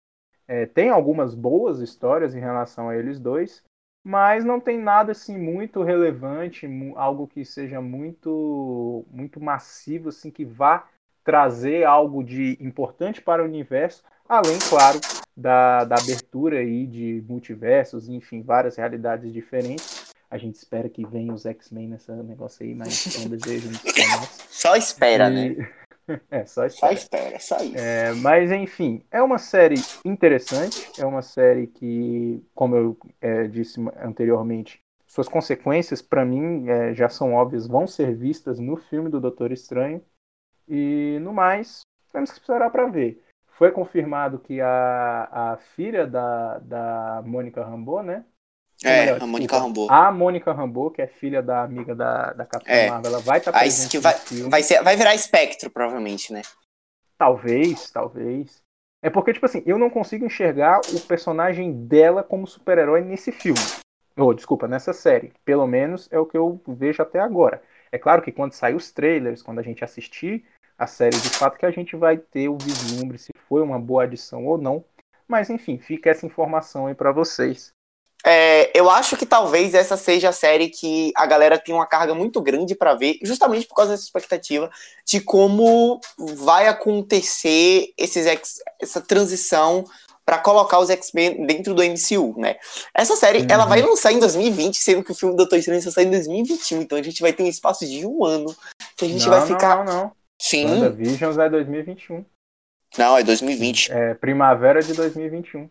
[0.49, 3.63] é, tem algumas boas histórias em relação a eles dois,
[4.05, 10.45] mas não tem nada assim muito relevante, algo que seja muito muito massivo assim que
[10.45, 10.87] vá
[11.25, 14.99] trazer algo de importante para o universo, além, claro,
[15.37, 20.11] da, da abertura aí de multiversos, enfim, várias realidades diferentes.
[20.31, 23.83] A gente espera que venha os X-Men nessa negócio aí, mas é um desejo muito.
[24.51, 25.69] Só espera, E- né?
[26.31, 26.93] É, só Só espera.
[26.93, 27.77] espera, só isso.
[27.77, 33.81] É, mas enfim, é uma série interessante, é uma série que, como eu é, disse
[34.03, 39.21] anteriormente, suas consequências para mim é, já são óbvias, vão ser vistas no filme do
[39.21, 40.03] Doutor Estranho
[40.69, 43.23] e no mais temos que esperar para ver.
[43.49, 48.25] Foi confirmado que a, a filha da, da Mônica Rambeau, né?
[48.83, 49.91] É, melhor, a Mônica desculpa, Rambeau.
[49.91, 52.89] A Mônica Rambeau, que é filha da amiga da, da Capitã É.
[52.89, 54.15] Marvel, ela vai estar Aí presente que vai,
[54.49, 56.43] vai, ser, vai virar espectro, provavelmente, né?
[57.19, 58.63] Talvez, talvez.
[59.03, 63.61] É porque, tipo assim, eu não consigo enxergar o personagem dela como super-herói nesse filme.
[64.17, 65.33] Ou, desculpa, nessa série.
[65.45, 67.63] Pelo menos é o que eu vejo até agora.
[67.93, 70.45] É claro que quando sair os trailers, quando a gente assistir
[70.79, 74.05] a série de fato, que a gente vai ter o vislumbre se foi uma boa
[74.05, 74.85] adição ou não.
[75.27, 77.73] Mas, enfim, fica essa informação aí pra vocês.
[78.25, 82.15] É, eu acho que talvez essa seja a série que a galera tem uma carga
[82.15, 84.71] muito grande pra ver, justamente por causa dessa expectativa
[85.07, 86.01] de como
[86.37, 89.85] vai acontecer esses X- essa transição
[90.25, 92.57] pra colocar os X-Men dentro do MCU, né?
[92.95, 93.47] Essa série, Uhum.
[93.51, 96.11] ela vai lançar em 2020, sendo que o filme do Doutor Estranho só sai em
[96.11, 98.55] 2021, então a gente vai ter um espaço de um ano
[98.97, 99.85] que a gente não, vai não, ficar...
[99.85, 100.13] não, não.
[100.41, 102.25] Sim, WandaVisions é 2021.
[102.97, 105.69] não, é 2020, É primavera de 2021.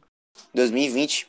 [0.53, 1.27] 2020.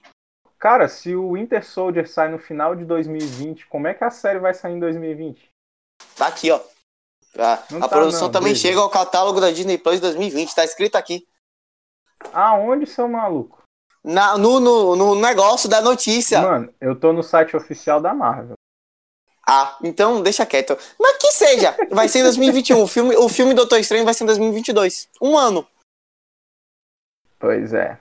[0.61, 4.38] Cara, se o Winter Soldier sai no final de 2020, como é que a série
[4.38, 5.51] vai sair em 2020?
[6.14, 6.61] Tá aqui, ó.
[7.38, 11.27] A, tá, produção não, também chega ao catálogo da Disney Plus 2020, tá escrito aqui.
[12.35, 13.62] Aonde, seu maluco?
[14.05, 16.42] Na- no, no, no negócio da notícia.
[16.42, 18.55] Mano, eu tô no site oficial da Marvel.
[19.49, 20.77] Ah, então deixa quieto.
[20.99, 22.83] Mas que seja, vai ser em 2021.
[22.83, 25.09] O filme, o filme Doutor Estranho vai ser em 2022.
[25.23, 25.66] Um ano.
[27.38, 27.99] Pois é.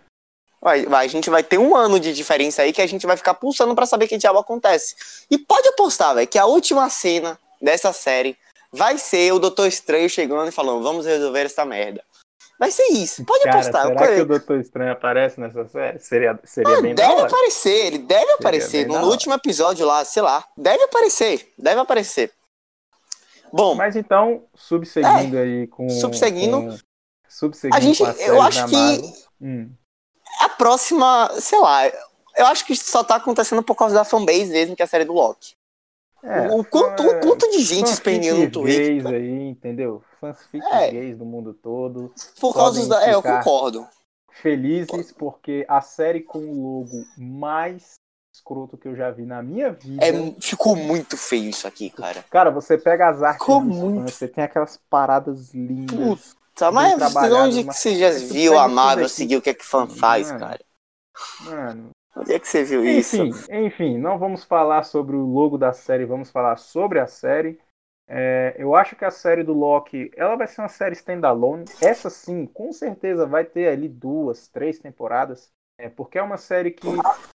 [0.61, 3.15] Vai, vai, a gente vai ter um ano de diferença aí que a gente vai
[3.15, 4.95] ficar pulsando para saber que diabo acontece.
[5.31, 8.37] E pode apostar, velho, que a última cena dessa série
[8.71, 12.03] vai ser o Doutor Estranho chegando e falando: vamos resolver essa merda.
[12.59, 13.87] Vai ser isso, pode Cara, apostar.
[13.87, 15.97] será que o Doutor Estranho aparece nessa série?
[15.99, 18.85] Seria, seria Ah, bem deve aparecer, ele deve aparecer.
[18.85, 20.43] bem No último episódio lá, sei lá.
[20.57, 22.33] Deve aparecer, deve aparecer.
[23.51, 25.85] Bom, Mas então, subseguindo aí com.
[25.85, 25.89] É.
[25.89, 26.61] subseguindo.
[26.63, 26.77] com-
[27.29, 29.13] subseguindo a gente, eu acho que.
[29.41, 29.71] Hum.
[30.39, 31.87] A próxima, sei lá,
[32.37, 35.05] eu acho que só tá acontecendo por causa da fanbase mesmo, que é a série
[35.05, 35.53] do Loki.
[36.21, 40.03] É, o, quanto, é, o quanto de gente esperneando no Twitter gays aí, entendeu?
[40.19, 40.91] Fanfic É.
[40.91, 42.13] gays do mundo todo.
[42.41, 43.07] por causa da.
[43.07, 43.87] É, eu concordo.
[44.41, 47.95] Felizes porque a série com o logo mais
[48.33, 50.03] escroto que eu já vi na minha vida.
[50.05, 52.23] É, ficou muito feio isso aqui, cara.
[52.29, 56.33] Cara, você pega as artes Ficou muito- fãs, você tem aquelas paradas lindas.
[56.33, 59.53] Tá, Bem mas onde que você já viu a isso Marvel seguir o que é
[59.53, 60.39] que fã faz, Mano.
[60.39, 60.59] cara?
[61.45, 63.15] Mano, Onde é que você viu isso?
[63.15, 67.59] Enfim, enfim, não vamos falar sobre o logo da série, vamos falar sobre a série.
[68.07, 71.65] É, eu acho que a série do Loki, ela vai ser uma série standalone.
[71.81, 76.71] Essa sim, com certeza vai ter ali duas, três temporadas, é, porque é uma série
[76.71, 76.87] que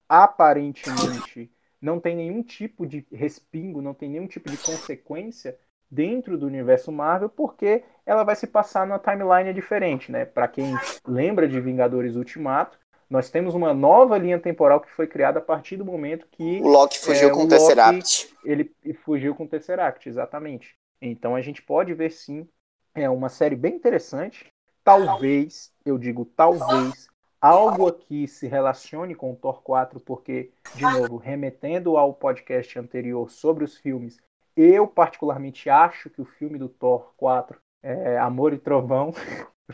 [0.08, 1.52] aparentemente
[1.82, 5.58] não tem nenhum tipo de respingo, não tem nenhum tipo de consequência
[5.90, 10.26] dentro do universo Marvel, porque ela vai se passar numa timeline diferente, né?
[10.26, 10.74] Para quem
[11.08, 15.78] lembra de Vingadores Ultimato, nós temos uma nova linha temporal que foi criada a partir
[15.78, 18.36] do momento que O Loki fugiu É, com o o Tesseract.
[18.44, 18.72] ele
[19.04, 20.76] fugiu com o Tesseract, exatamente.
[21.00, 22.48] Então a gente pode ver sim,
[22.96, 24.52] é uma série bem interessante.
[24.84, 27.08] Talvez, eu digo talvez,
[27.40, 33.30] algo aqui se relacione com o Thor 4, porque, de novo, remetendo ao podcast anterior
[33.30, 34.18] sobre os filmes,
[34.58, 39.14] eu particularmente acho que o filme do Thor 4 é Amor e Trovão.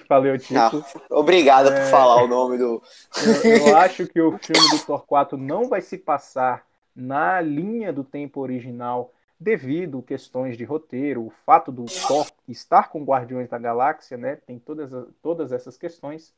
[0.08, 0.84] Falei o título.
[1.10, 1.90] Obrigado por É.
[1.90, 2.82] falar o nome do.
[3.46, 7.94] Eu, eu acho que o filme do Thor 4 não vai se passar na linha
[7.94, 13.50] do tempo original devido a questões de roteiro, o fato do Thor estar com Guardiões
[13.50, 14.38] da Galáxia, né?
[14.46, 14.92] Tem todas,
[15.22, 16.34] todas essas questões.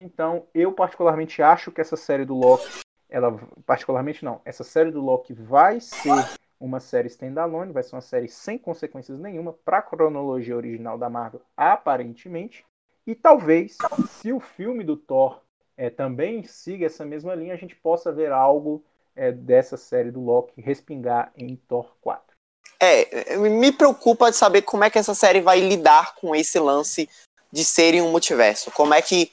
[0.00, 5.00] Então, eu particularmente acho que essa série do Loki, ela particularmente não, essa série do
[5.00, 6.10] Loki vai ser
[6.58, 11.10] uma série standalone, vai ser uma série sem consequências nenhuma para a cronologia original da
[11.10, 12.64] Marvel, aparentemente.
[13.06, 13.76] E talvez,
[14.08, 15.42] se o filme do Thor
[15.76, 18.82] é, também siga essa mesma linha, a gente possa ver algo
[19.14, 22.34] é, dessa série do Loki respingar em Thor 4.
[22.80, 27.08] É, me preocupa de saber como é que essa série vai lidar com esse lance
[27.52, 28.70] de serem um multiverso.
[28.72, 29.30] Como é que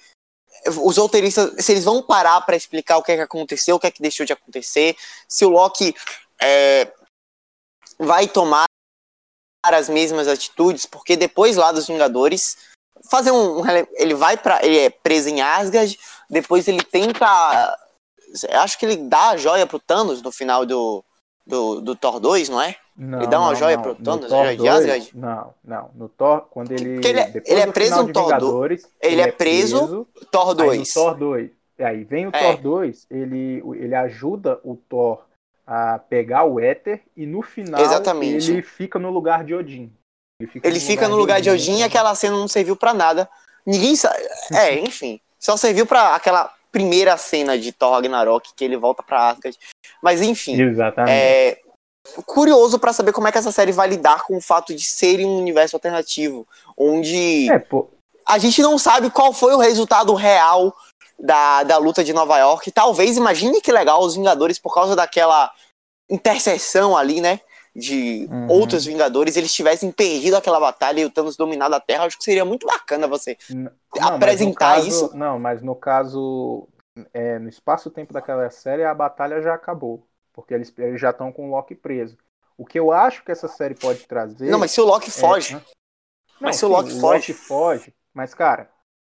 [0.83, 3.87] os roteiristas, se eles vão parar pra explicar o que é que aconteceu, o que
[3.87, 4.95] é que deixou de acontecer,
[5.27, 5.95] se o Loki
[6.39, 6.91] é,
[8.01, 8.65] vai tomar
[9.65, 12.57] as mesmas atitudes, porque depois lá dos Vingadores
[13.09, 13.63] fazer um,
[13.95, 15.97] ele vai para ele é preso em Asgard,
[16.29, 17.77] depois ele tenta
[18.53, 21.03] acho que ele dá a joia pro Thanos no final do
[21.45, 22.75] do, do Thor 2, não é?
[22.95, 23.83] Não, Ele dá uma não, joia não.
[23.83, 25.11] pro No Thanos, a Thor joia de 2, Asgard?
[25.17, 25.89] Não, não.
[25.95, 26.93] No Thor, quando ele.
[26.93, 30.41] Porque ele é- ele é preso no de Thor do- Vingadores, ele é preso, Thor
[30.43, 30.93] Aí no 2.
[30.93, 31.51] Thor 2.
[31.79, 32.39] Aí vem o É.
[32.53, 35.23] Thor 2, ele, ele ajuda o Thor
[35.65, 38.51] a pegar o éter e no final Exatamente.
[38.51, 39.91] ele fica no lugar de Odin.
[40.39, 43.29] Ele fica, Ele fica no lugar de Odin e aquela cena não serviu pra nada.
[43.65, 44.17] Ninguém sabe.
[44.53, 45.19] É, enfim.
[45.39, 49.57] Só serviu pra aquela primeira cena de Thor Ragnarok que ele volta pra Asgard.
[50.01, 50.59] Mas enfim.
[50.59, 51.11] Exatamente.
[51.11, 51.59] É
[52.25, 55.23] curioso pra saber como é que essa série vai lidar com o fato de ser
[55.23, 57.63] um universo alternativo, onde É,
[58.27, 60.75] a gente não sabe qual foi o resultado real
[61.21, 62.71] da, da luta de Nova York.
[62.71, 65.51] Talvez, imagine que legal, os Vingadores, por causa daquela
[66.09, 67.39] interseção ali, né?
[67.73, 68.47] De Uhum.
[68.49, 72.03] outros Vingadores, eles tivessem perdido aquela batalha e o Thanos dominado a Terra.
[72.05, 73.37] Acho que seria muito bacana você.
[73.49, 75.15] N- apresentar caso- isso.
[75.15, 76.67] Não, mas no caso,
[77.13, 80.05] é, no espaço-tempo daquela série, a batalha já acabou.
[80.33, 82.17] Porque eles, eles já estão com o Loki preso.
[82.57, 84.49] O que eu acho que essa série pode trazer.
[84.49, 85.53] Não, mas se o Loki é- foge.
[85.55, 85.61] Não,
[86.41, 87.93] Mas se o Loki foge- foge.
[88.13, 88.69] Mas, cara,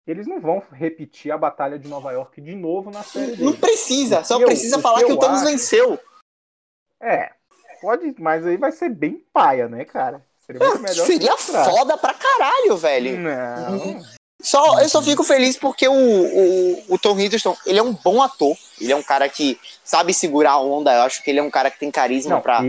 [0.07, 3.57] eles não vão repetir a batalha de Nova York de novo na série Não dele.
[3.57, 5.99] precisa, O só eu- precisa falar que que, o Thanos acho- venceu.
[7.01, 7.31] É,
[7.81, 10.25] pode, mas aí vai ser bem paia, né, cara?
[10.39, 11.05] Seria muito melhor.
[11.05, 13.17] Seria foda pra caralho, velho.
[13.19, 14.01] Não.
[14.45, 18.21] Só, eu só fico feliz porque o, o, o Tom Hiddleston, ele é um bom
[18.21, 18.55] ator.
[18.79, 20.93] Ele é um cara que sabe segurar a onda.
[20.93, 22.59] Eu acho que ele é um cara que tem carisma pra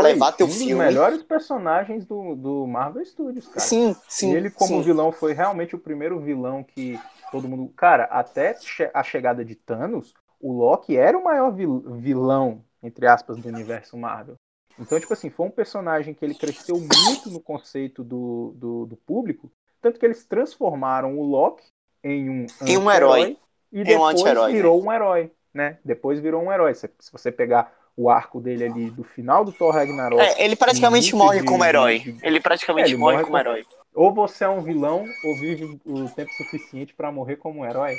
[0.00, 0.84] levar teu um dos filme.
[0.84, 3.60] melhores personagens do, do Marvel Studios, cara.
[3.60, 4.32] Sim, sim.
[4.32, 4.82] E ele, como sim.
[4.82, 7.00] vilão, foi realmente o primeiro vilão que
[7.32, 7.72] todo mundo.
[7.76, 8.56] Cara, até
[8.94, 13.96] a chegada de Thanos, o Loki era o maior vil- vilão, entre aspas, do universo
[13.96, 14.36] Marvel.
[14.78, 18.96] Então, tipo assim, foi um personagem que ele cresceu muito no conceito do, do, do
[18.96, 21.64] público, tanto que eles transformaram o Loki
[22.04, 23.36] em um, em um herói.
[23.72, 25.78] E Em um depois anti-herói, virou um herói, né?
[25.84, 26.74] Depois virou um herói.
[26.74, 30.56] Se, se você pegar o arco dele ali do final do Thor Ragnarok, É, ele
[30.56, 31.98] praticamente morre de- como herói.
[31.98, 33.66] de- Ele praticamente É, ele morre morre como com- herói.
[33.94, 37.96] ou você é um vilão ou vive o tempo suficiente pra morrer como um herói.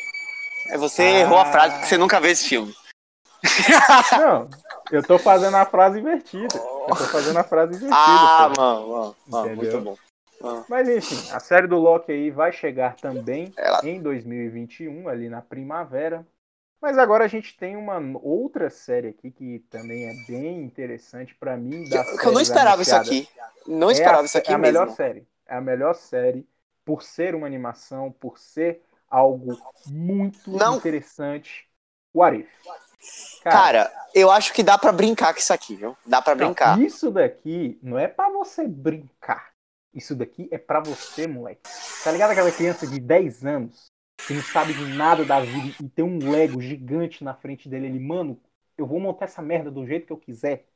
[0.70, 1.20] É, você Ah.
[1.20, 2.74] errou a frase porque você nunca vê esse filme.
[4.20, 4.50] Não,
[4.92, 6.56] eu tô fazendo a frase invertida.
[6.56, 7.96] Eu tô fazendo a frase invertida.
[7.96, 9.96] Ah, mano, mano, mano, muito bom.
[10.42, 10.66] Mano.
[10.70, 15.42] Mas enfim, a série do Loki aí vai chegar também Ela- em 2021, ali na
[15.42, 16.26] primavera.
[16.82, 21.58] Mas agora a gente tem uma outra série aqui que também é bem interessante pra
[21.58, 21.84] mim.
[21.84, 23.28] Que, eu não esperava isso aqui.
[23.68, 24.96] Não É esperava a, isso aqui é a melhor mesmo.
[24.96, 25.28] série.
[25.46, 26.48] É a melhor série
[26.86, 30.78] por ser uma animação, por ser algo muito Não.
[30.78, 31.68] interessante.
[32.14, 32.48] O Arif.
[33.44, 35.96] Cara, eu acho que dá pra brincar com isso aqui, viu?
[36.06, 36.80] Dá pra não, brincar.
[36.82, 39.49] isso daqui não é pra você brincar.
[39.94, 41.62] Isso daqui é pra você, moleque.
[42.04, 43.88] Tá ligado aquela criança de 10 anos
[44.28, 47.88] que não sabe de nada da vida e tem um Lego gigante na frente dele?
[47.88, 48.40] Ele, mano,
[48.78, 50.68] eu vou montar essa merda do jeito que eu quiser.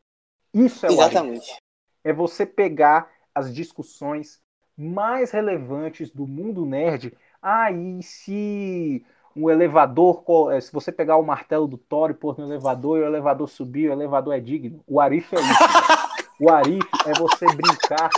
[0.54, 0.94] Isso é o.
[0.94, 1.58] Exatamente.
[2.04, 4.42] é você pegar as discussões
[4.78, 7.16] mais relevantes do mundo nerd.
[7.42, 12.38] Ah, e se um elevador, eh, se você pegar o martelo do Thor e pôr
[12.38, 14.84] no elevador e o elevador subir, o elevador é digno.
[14.88, 15.48] O Arif é isso.
[15.48, 16.04] velho.
[16.40, 18.10] o Arif é você brincar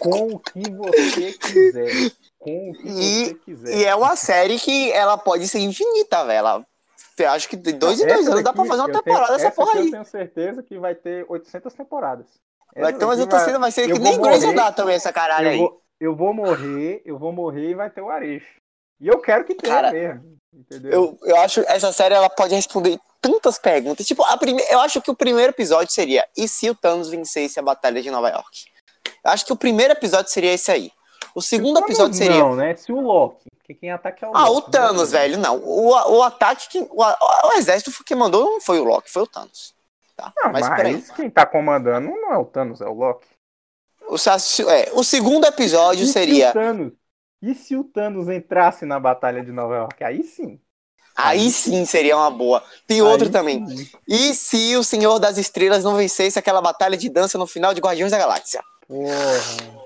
[0.00, 2.10] com o que você quiser.
[2.38, 3.76] Com o que E- você quiser.
[3.76, 6.64] E é uma série que ela pode ser infinita, velho.
[7.28, 9.54] Acho que de dois em dois anos dá pra fazer uma tenho- temporada dessa essa
[9.56, 9.84] porra aí.
[9.86, 12.26] Eu tenho certeza que vai ter 800 temporadas.
[12.74, 15.46] Vai ter umas daqui outras vai- cenas, vai ser que nem Grey's Anatomy essa caralho
[15.48, 15.58] eu aí.
[15.58, 18.46] vou, eu vou morrer, eu vou morrer e vai ter o Arif.
[19.00, 20.38] E eu quero que tenha Cara, mesmo.
[20.54, 20.90] Entendeu?
[20.92, 24.06] Eu, eu acho que essa série ela pode responder tantas perguntas.
[24.06, 24.62] Tipo, a prime...
[24.70, 28.10] eu acho que o primeiro episódio seria: e se o Thanos vencesse a Batalha de
[28.10, 28.64] Nova York?
[29.24, 30.90] Acho que o primeiro episódio seria esse aí.
[31.34, 32.38] O segundo Thanos episódio seria.
[32.38, 32.74] Não, né?
[32.76, 33.48] Se o Loki.
[33.56, 34.68] Porque quem ataca é o Ah, Loki.
[34.68, 35.38] o Thanos, velho.
[35.38, 35.58] Não.
[35.58, 36.68] O, o ataque.
[36.68, 39.74] Que, o, o exército que mandou não foi o Loki, foi o Thanos.
[40.16, 40.32] Tá?
[40.36, 41.04] Não, mas mas peraí.
[41.16, 43.26] quem tá comandando não é o Thanos, é o Loki.
[44.08, 44.16] O,
[44.70, 46.50] é, o segundo episódio E se seria.
[46.50, 46.92] o Thanos,
[47.40, 50.02] e se o Thanos entrasse na Batalha de Nova York?
[50.02, 50.60] Aí sim.
[51.16, 52.62] Aí sim seria uma boa.
[52.86, 53.64] Tem Aí outro também.
[53.66, 53.88] sim.
[54.08, 57.80] E se o Senhor das Estrelas não vencesse aquela batalha de dança no final de
[57.80, 58.62] Guardiões da Galáxia?
[58.90, 59.80] Porra.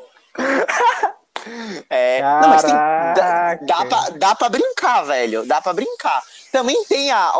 [1.90, 3.66] É, não, mas tem, dá, Caraca.
[3.66, 5.44] dá, pra, dá pra brincar, velho.
[5.44, 6.22] Dá pra brincar.
[6.50, 7.32] Também tem a,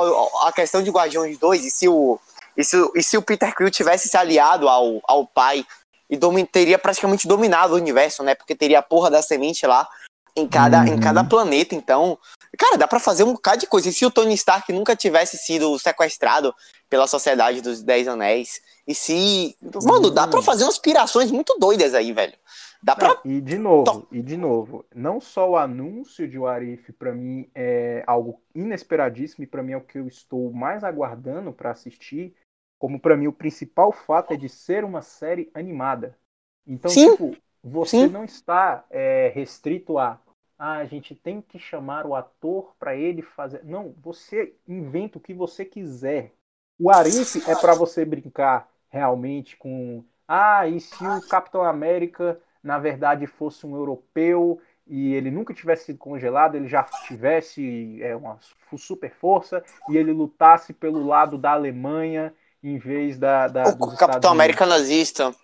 [0.46, 2.20] a, questão de Guardiões 2, e se o,
[2.54, 5.64] e se, e se o Peter Quill tivesse se aliado ao, ao pai
[6.10, 8.34] e teria praticamente dominado o universo, né?
[8.34, 9.88] Porque teria a porra da semente lá
[10.36, 10.86] em cada, Uhum.
[10.94, 11.74] em cada planeta.
[11.74, 12.18] Então,
[12.58, 13.88] cara, dá pra fazer um bocado de coisa.
[13.88, 16.54] E se o Tony Stark nunca tivesse sido sequestrado
[16.88, 18.60] pela Sociedade dos Dez Anéis?
[18.86, 19.56] E se.
[19.84, 20.42] Mano, dá pra Hum.
[20.42, 22.34] fazer umas pirações muito doidas aí, velho.
[22.82, 23.18] Dá pra.
[23.24, 28.04] E de novo, e de novo, não só o anúncio de Warif para mim é
[28.06, 32.34] algo inesperadíssimo e para mim é o que eu estou mais aguardando para assistir,
[32.78, 36.18] como para mim o principal fato é de ser uma série animada.
[36.66, 37.12] Então, Sim.
[37.12, 38.08] tipo, você Sim.
[38.08, 40.20] não está é, restrito a
[40.58, 43.64] ah, a gente tem que chamar o ator para ele fazer.
[43.64, 46.32] Não, você inventa o que você quiser.
[46.78, 52.78] O Arif é para você brincar realmente com ah, e se o Capitão América na
[52.78, 58.38] verdade fosse um europeu e ele nunca tivesse sido congelado, ele já tivesse é, uma
[58.76, 63.92] super força e ele lutasse pelo lado da Alemanha em vez da, da O dos
[63.92, 64.30] Estados Capitão Unidos.
[64.30, 65.34] América nazista.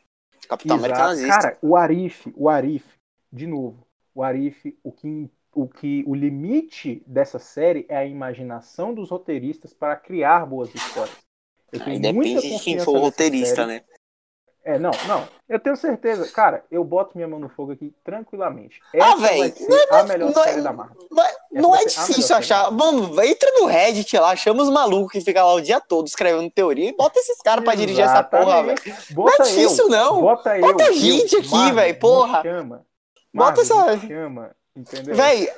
[0.48, 1.10] Capitão América Exato.
[1.10, 1.42] nazista.
[1.42, 2.86] Cara, o Arif, o Arif,
[3.32, 8.94] de novo, o Arif, o que, o que o limite dessa série é a imaginação
[8.94, 11.16] dos roteiristas para criar boas histórias.
[11.72, 13.66] Eu Aí tenho muita depende de quem for o roteirista, série.
[13.68, 13.82] né?
[14.62, 15.26] É, não, não.
[15.48, 16.30] Eu tenho certeza.
[16.32, 18.78] Cara, eu boto minha mão no fogo aqui tranquilamente.
[18.94, 21.08] Ah, Essa ser não é- a melhor não é- série da Marvel.
[21.50, 22.70] Não é, é difícil achar.
[22.70, 26.50] Mano, entra no Reddit lá, chama os malucos que ficam lá o dia todo escrevendo
[26.50, 28.78] teoria e bota esses caras pra dirigir essa porra, velho.
[29.16, 30.20] Não é difícil, eu, não.
[30.20, 30.60] Bota eu.
[30.60, 32.42] Bota eu, gente aqui, Marvel, véi, me porra.
[32.42, 32.86] Chama.
[33.34, 35.14] Bota essa- Chama, entendeu?
[35.14, 35.48] Véi,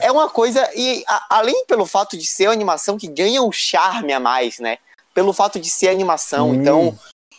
[0.00, 0.68] é uma coisa.
[0.74, 4.58] E a- além pelo fato de ser uma animação que ganha um charme a mais,
[4.58, 4.78] né?
[5.14, 6.50] Pelo fato de ser animação.
[6.50, 6.56] Sim.
[6.60, 6.98] Então,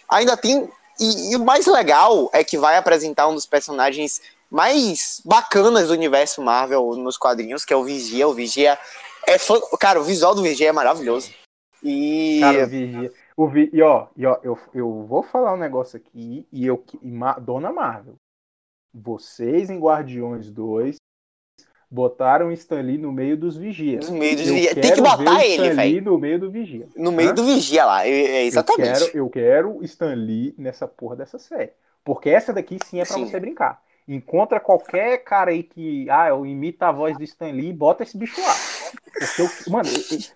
[0.09, 0.69] ainda tem.
[0.99, 5.93] E, e o mais legal é que vai apresentar um dos personagens mais bacanas do
[5.93, 8.27] universo Marvel nos quadrinhos, que é o Vigia.
[8.27, 8.77] O Vigia
[9.25, 9.59] é fã...
[9.79, 11.31] Cara, o visual do Vigia é maravilhoso.
[11.81, 12.37] E.
[12.39, 13.11] Cara, o Vigia.
[13.35, 13.69] O Vi...
[13.73, 16.83] E ó, e ó eu, eu vou falar um negócio aqui e eu.
[17.01, 18.13] e Ma- Dona Marvel.
[18.93, 20.97] Vocês em Guardiões 2
[21.89, 24.09] botaram o Stan Lee no meio dos vigias.
[24.09, 24.75] no meio do Eu Vigia.
[24.75, 26.01] Tem que botar ele, velho.
[26.03, 26.87] no meio do vigia.
[26.95, 27.33] No meio Hã?
[27.35, 28.05] do Vigia lá.
[28.07, 28.89] É, é, exatamente.
[29.01, 31.71] Eu quero, eu quero Stan Lee nessa porra dessa série.
[32.03, 33.25] Porque essa daqui sim é pra Sim.
[33.27, 33.81] você brincar.
[34.07, 38.03] encontra qualquer cara aí que ah, eu imita a voz do Stan Lee e bota
[38.03, 38.55] esse bicho lá.
[39.37, 39.89] Porque, mano,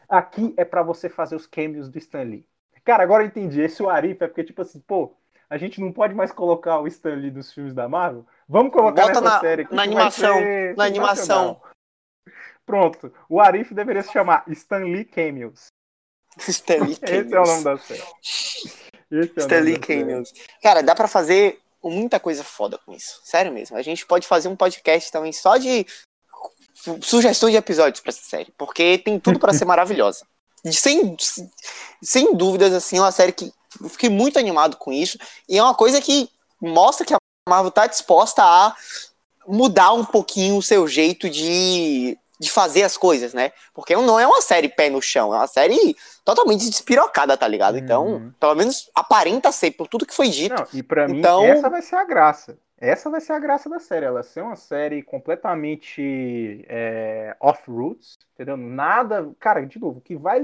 [0.08, 2.46] aqui é para você fazer os cameos do Stan Lee.
[2.86, 3.60] Cara, agora eu entendi.
[3.60, 5.14] Esse o Arif é porque, tipo assim, pô,
[5.50, 8.26] a gente não pode mais colocar o Stan Lee dos filmes da Marvel.
[8.48, 9.74] Vamos colocar Bota nessa na, série aqui.
[9.74, 10.36] Na animação.
[10.76, 11.62] Na animação.
[12.66, 13.14] Pronto.
[13.30, 15.68] O Arif deveria se chamar Stan Lee Cameos.
[16.38, 17.26] Stan Lee Cameos.
[17.26, 18.04] Esse é o nome da série.
[19.10, 20.34] Esse é Stan Lee Cameos.
[20.62, 23.22] Cara, dá pra fazer muita coisa foda com isso.
[23.24, 23.78] Sério mesmo.
[23.78, 25.86] A gente pode fazer um podcast também só de
[27.02, 28.54] sugestões de episódios pra essa série.
[28.58, 30.26] Porque tem tudo para ser maravilhosa.
[30.66, 31.16] Sem,
[32.02, 35.18] sem dúvidas, assim, é uma série que eu fiquei muito animado com isso.
[35.48, 36.30] E é uma coisa que
[36.62, 37.18] mostra que a
[37.48, 38.76] Marvel tá disposta a
[39.48, 43.52] mudar um pouquinho o seu jeito de de fazer as coisas, né?
[43.74, 47.78] Porque não é uma série pé no chão, é uma série totalmente despirocada, tá ligado?
[47.78, 48.32] Então, uhum.
[48.40, 50.56] pelo menos aparenta ser por tudo que foi dito.
[50.56, 51.42] Não, e para então...
[51.42, 52.58] mim, essa vai ser a graça.
[52.80, 58.56] Essa vai ser a graça da série, ela ser uma série completamente é, off-roots, entendeu?
[58.56, 59.32] Nada.
[59.40, 60.44] Cara, de novo, o que vai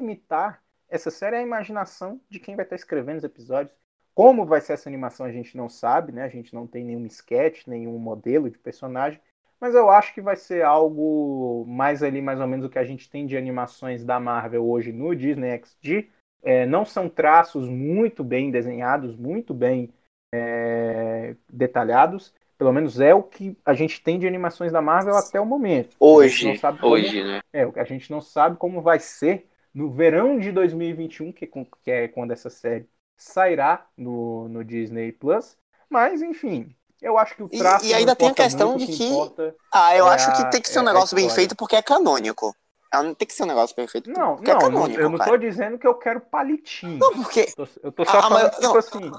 [0.00, 3.74] limitar essa série é a imaginação de quem vai estar escrevendo os episódios.
[4.14, 6.24] Como vai ser essa animação a gente não sabe, né?
[6.24, 9.20] A gente não tem nenhum sketch, nenhum modelo de personagem
[9.60, 12.84] mas eu acho que vai ser algo mais ali, mais ou menos o que a
[12.84, 16.08] gente tem de animações da Marvel hoje no Disney XD.
[16.42, 19.92] É, não são traços muito bem desenhados, muito bem
[20.32, 22.34] é, detalhados.
[22.58, 25.96] Pelo menos é o que a gente tem de animações da Marvel até o momento.
[25.98, 27.40] Hoje, como, hoje, né?
[27.52, 29.46] É, a gente não sabe como vai ser
[29.76, 35.54] no verão de 2021, que, que é quando essa série sairá no, no Disney Plus.
[35.86, 37.84] Mas, enfim, eu acho que o traço.
[37.84, 38.96] E, e ainda tem a questão de que.
[38.96, 41.76] que ah, eu é acho que tem que ser um é negócio bem feito porque
[41.76, 42.56] é canônico.
[42.90, 44.08] Não tem que ser um negócio perfeito.
[44.08, 45.30] Não, não, é canônico, eu não cara.
[45.30, 46.98] tô dizendo que eu quero palitinho.
[46.98, 47.40] Não, porque.
[47.58, 48.76] Eu tô, eu tô só ah, falando, mas, tipo não.
[48.78, 49.12] assim.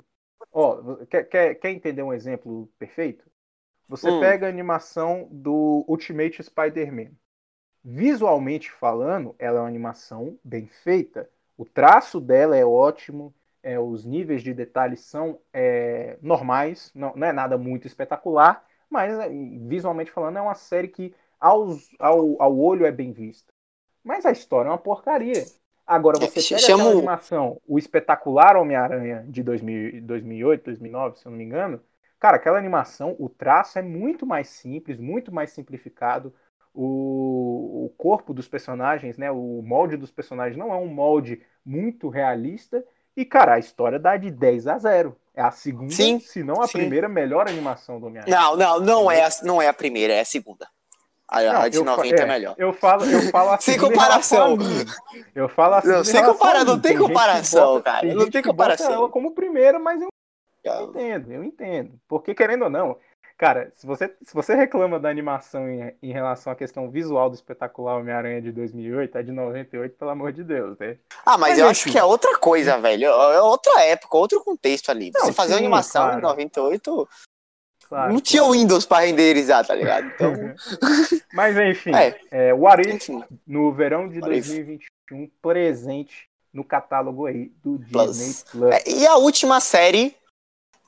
[0.52, 3.24] Ó, quer, quer, quer entender um exemplo perfeito?
[3.88, 4.20] Você hum.
[4.20, 7.12] pega a animação do Ultimate Spider-Man.
[7.90, 11.30] Visualmente falando, ela é uma animação bem feita.
[11.58, 13.34] O traço dela é ótimo,
[13.64, 19.18] é, os níveis de detalhes são é, normais, não, não, é nada muito espetacular, mas
[19.18, 23.54] é, visualmente falando é uma série que aos, ao, ao olho é bem vista.
[24.04, 25.46] Mas a história é uma porcaria.
[25.86, 26.84] Agora você pega Chamo...
[26.84, 31.82] aquela animação, o espetacular Homem-Aranha de 2000, 2008, 2009, se eu não me engano,
[32.20, 36.34] cara, aquela animação, o traço é muito mais simples, muito mais simplificado.
[36.80, 42.08] O, o corpo dos personagens, né, o molde dos personagens não é um molde muito
[42.08, 45.18] realista e, cara, a história dá de 10 a 0.
[45.34, 46.78] É a segunda, sim, se não a sim.
[46.78, 48.36] primeira melhor animação do Homem-Aranha.
[48.36, 50.68] Não, não, não é, a, não é a primeira, é a segunda.
[51.28, 52.56] A, não, a de 90 é, é, melhor.
[52.60, 53.72] Eu falo, eu falo assim.
[53.74, 54.58] sem comparação.
[55.34, 55.88] Eu falo assim.
[55.90, 58.02] Não, sem comparação, não tem, tem comparação, bota, cara.
[58.02, 58.94] Tem não tem comparação.
[58.94, 60.10] ela como primeira, mas eu,
[60.64, 62.00] eu entendo, eu entendo.
[62.08, 62.98] Porque, querendo ou não,
[63.38, 67.36] Cara, se você, se você reclama da animação em, em relação à questão visual do
[67.36, 70.98] espetacular Homem-Aranha de 2008, é de 98, pelo amor de Deus, né?
[71.24, 73.06] Ah, mas, mas eu acho que é outra coisa, velho.
[73.06, 75.12] É outra época, outro contexto ali.
[75.14, 76.18] Não, você fazer sim, animação claro.
[76.18, 77.10] em 98.
[77.88, 78.58] Claro, não tinha claro.
[78.58, 80.08] Windows para renderizar, tá ligado?
[80.08, 80.34] Então...
[81.32, 82.20] mas enfim, é.
[82.32, 83.08] É, o Arif,
[83.46, 88.18] no verão de 2021, presente no catálogo aí do Plus.
[88.18, 88.74] Disney Plus.
[88.74, 90.16] É, e a última série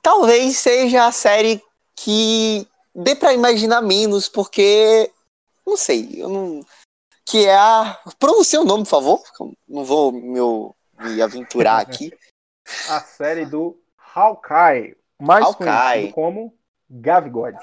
[0.01, 1.61] talvez seja a série
[2.03, 5.11] que dê para imaginar menos, porque
[5.65, 6.61] não sei, eu não
[7.25, 9.23] que é a pronuncie o nome, por favor,
[9.67, 10.39] não vou me,
[11.09, 12.11] me aventurar aqui.
[12.87, 13.79] a série do
[14.15, 15.67] Hawkeye, mais Hawkeye.
[15.67, 16.53] conhecido como
[16.89, 17.59] Gavigode.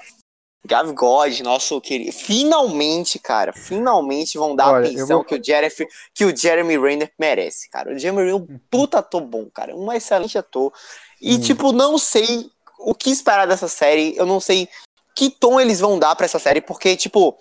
[0.65, 2.13] Gavigode, nosso querido.
[2.13, 5.25] Finalmente, cara, finalmente vão dar Olha, a atenção vou...
[5.25, 7.95] que, o Jeremy, que o Jeremy Renner merece, cara.
[7.95, 9.77] O Jeremy Renner é um puta ator bom, cara.
[9.77, 10.73] Um excelente ator.
[11.21, 11.41] E, hum.
[11.41, 12.51] tipo, não sei
[12.87, 14.17] o que esperar dessa série.
[14.17, 14.69] Eu não sei
[15.13, 17.37] que tom eles vão dar para essa série, porque, tipo,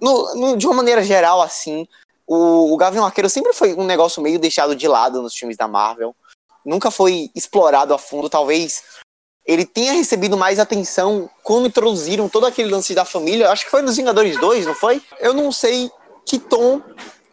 [0.00, 1.86] no, no, de uma maneira geral, assim,
[2.26, 5.68] o, o Gavião Arqueiro sempre foi um negócio meio deixado de lado nos filmes da
[5.68, 6.16] Marvel.
[6.64, 8.82] Nunca foi explorado a fundo, talvez
[9.46, 13.50] ele tenha recebido mais atenção quando introduziram todo aquele lance da família.
[13.50, 15.00] Acho que foi nos Vingadores 2, não foi?
[15.20, 15.90] Eu não sei
[16.26, 16.82] que tom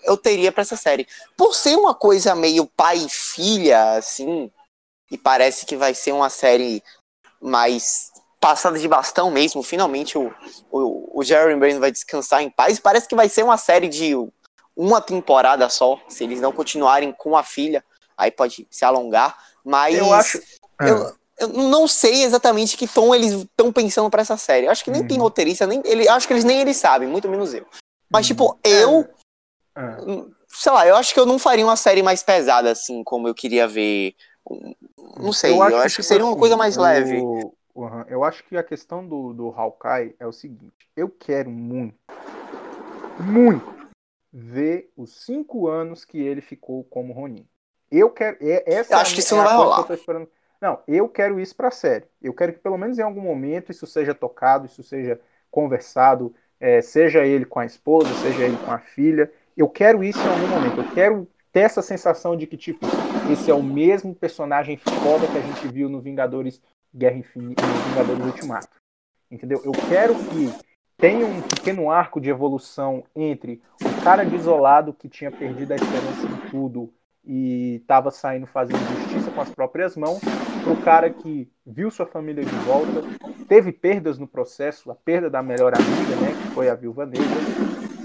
[0.04, 1.08] eu teria para essa série.
[1.36, 4.52] Por ser uma coisa meio pai e filha, assim,
[5.12, 6.84] e parece que vai ser uma série
[7.42, 9.62] mais passada de bastão mesmo.
[9.62, 10.34] Finalmente o,
[10.72, 12.80] o, o Jeremy Brand vai descansar em paz.
[12.80, 14.14] Parece que vai ser uma série de
[14.76, 17.84] uma temporada só, se eles não continuarem com a filha.
[18.18, 19.38] Aí pode se alongar.
[19.64, 20.42] Mas eu acho.
[20.80, 21.14] Eu, é.
[21.40, 24.68] eu não sei exatamente que tom eles estão pensando para essa série.
[24.68, 25.08] Eu acho que nem uhum.
[25.08, 27.66] tem roteirista, nem ele, acho que eles nem eles sabem, muito menos eu.
[28.10, 28.28] Mas, uhum.
[28.28, 29.08] tipo, eu.
[29.78, 30.40] É.
[30.48, 33.36] Sei lá, eu acho que eu não faria uma série mais pesada, assim, como eu
[33.36, 34.16] queria ver.
[35.18, 37.18] Não sei, eu acho, eu acho que, que, seria uma coisa mais o, leve.
[37.18, 37.52] Uhum.
[38.08, 41.98] Eu acho que a questão do, do Hawkeye é o seguinte: eu quero muito,
[43.20, 43.90] muito
[44.32, 47.46] ver os cinco anos que ele ficou como Ronin.
[47.92, 48.38] Eu quero.
[48.66, 49.86] Essa eu acho é que isso não vai rolar.
[50.62, 52.06] Não, eu quero isso para a série.
[52.22, 55.20] Eu quero que pelo menos em algum momento isso seja tocado, isso seja
[55.50, 59.32] conversado, é, seja ele com a esposa, seja ele com a filha.
[59.56, 60.82] Eu quero isso em algum momento.
[60.82, 62.86] Eu quero ter essa sensação de que, tipo,
[63.32, 66.62] esse é o mesmo personagem foda que a gente viu no Vingadores
[66.94, 68.70] Guerra Infinita, no Vingadores Ultimato.
[69.30, 69.62] Entendeu?
[69.64, 70.52] Eu quero que
[70.98, 76.26] tenha um pequeno arco de evolução entre o cara desolado que tinha perdido a esperança
[76.26, 76.92] em tudo
[77.24, 80.20] e estava saindo fazendo justiça com as próprias mãos,
[80.64, 83.04] para o cara que viu sua família de volta,
[83.48, 87.28] teve perdas no processo, a perda da melhor amiga, né, que foi a Viúva Negra,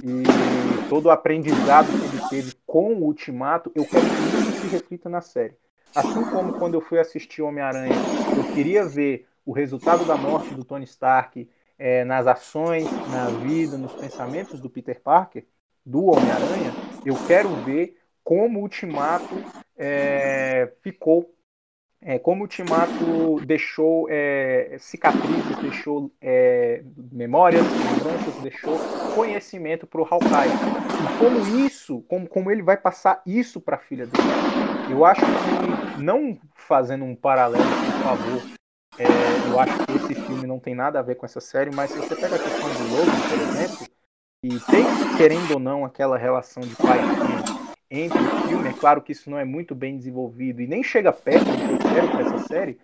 [0.04, 4.33] e todo o aprendizado que ele teve com o Ultimato, eu quero que
[4.64, 5.56] se reflita na série.
[5.94, 7.94] Assim como quando eu fui assistir Homem-Aranha,
[8.36, 11.48] eu queria ver o resultado da morte do Tony Stark
[11.78, 15.44] é, nas ações, na vida, nos pensamentos do Peter Parker,
[15.84, 16.72] do Homem-Aranha,
[17.04, 19.34] eu quero ver como o Ultimato
[19.76, 21.30] é, ficou,
[22.04, 28.78] é, como o Ultimato deixou é, cicatrizes, deixou é, memórias, lembranças, deixou
[29.14, 30.52] conhecimento para o Hawkeye.
[31.02, 34.28] E como isso, como, como ele vai passar isso para a filha dele.
[34.90, 38.42] Eu acho que, não fazendo um paralelo, por favor,
[38.98, 41.90] é, eu acho que esse filme não tem nada a ver com essa série, mas
[41.90, 43.86] se você pega a questão do Logan, por exemplo,
[44.42, 44.84] e tem,
[45.16, 47.63] querendo ou não, aquela relação de pai e filho
[47.94, 48.68] entre o filme.
[48.68, 51.84] É claro que isso não é muito bem desenvolvido e nem chega perto do que
[51.84, 52.78] eu quero essa série,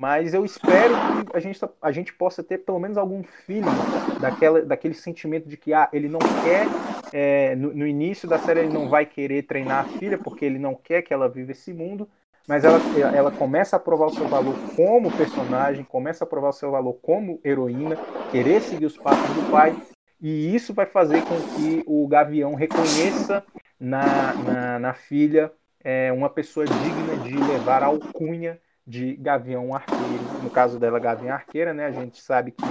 [0.00, 3.64] mas eu espero que a gente, a gente possa ter pelo menos algum feeling
[4.20, 6.66] daquela, daquele sentimento de que ah, ele não quer,
[7.12, 10.58] é, no, no, início da série, ele não vai querer treinar a filha porque ele
[10.58, 12.08] não quer que ela viva esse mundo,
[12.48, 12.78] mas ela,
[13.14, 16.94] ela começa a provar o seu valor como personagem, começa a provar o seu valor
[16.94, 17.96] como heroína,
[18.30, 19.74] querer seguir os passos do pai,
[20.20, 23.44] e isso vai fazer com que o Gavião reconheça
[23.78, 25.52] na, na, na filha
[25.82, 30.42] é, uma pessoa digna de levar a alcunha de Gavião Arqueiro.
[30.42, 31.86] No caso dela, Gavião Arqueira, né?
[31.86, 32.64] A gente sabe que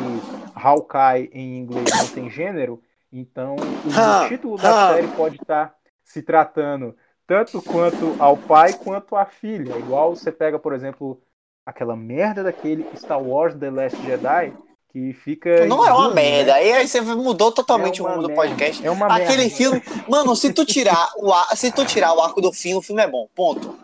[0.56, 2.82] Hawkeye em inglês não tem gênero,
[3.12, 5.74] então o título da série pode estar
[6.04, 9.78] se tratando tanto quanto ao pai quanto à filha.
[9.78, 11.22] Igual você pega, por exemplo,
[11.66, 14.54] aquela merda daquele Star Wars The Last Jedi,
[14.94, 15.66] que fica.
[15.66, 16.14] Não é uma né?
[16.14, 16.54] merda.
[16.54, 16.74] Né?
[16.74, 18.86] Aí você mudou totalmente é o rumo do podcast.
[18.86, 19.56] É uma Aquele merda.
[19.56, 19.84] filme.
[20.08, 23.02] Mano, se tu tirar o ar, se tu tirar o arco do fim, o filme
[23.02, 23.28] é bom.
[23.36, 23.76] Ponto.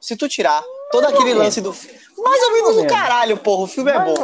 [0.00, 1.74] Se tu tirar todo mais aquele lance do
[2.16, 3.64] Mais ou menos do caralho, porra.
[3.64, 4.14] O filme é bom.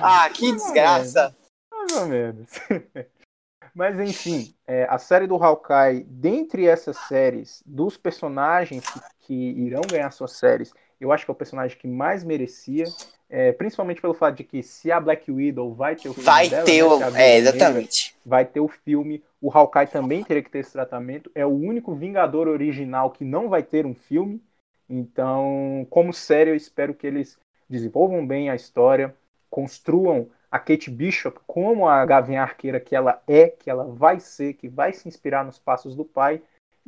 [0.00, 1.36] Ah, que mais desgraça.
[1.72, 2.48] Mais ou menos.
[3.74, 9.82] Mas enfim, é, a série do Hawkeye, dentre essas séries, dos personagens que, que irão
[9.88, 12.84] ganhar suas séries, eu acho que é o personagem que mais merecia.
[13.32, 16.48] É, principalmente pelo fato de que se a Black Widow vai ter o filme vai
[16.48, 18.16] dela, ter né, o, é, exatamente.
[18.26, 21.30] vai ter o filme o Hawkeye também teria que ter esse tratamento.
[21.34, 24.42] É o único Vingador original que não vai ter um filme.
[24.88, 29.14] Então como série eu espero que eles desenvolvam bem a história
[29.48, 34.54] construam a Kate Bishop como a Gavinha Arqueira que ela é que ela vai ser
[34.54, 36.42] que vai se inspirar nos passos do pai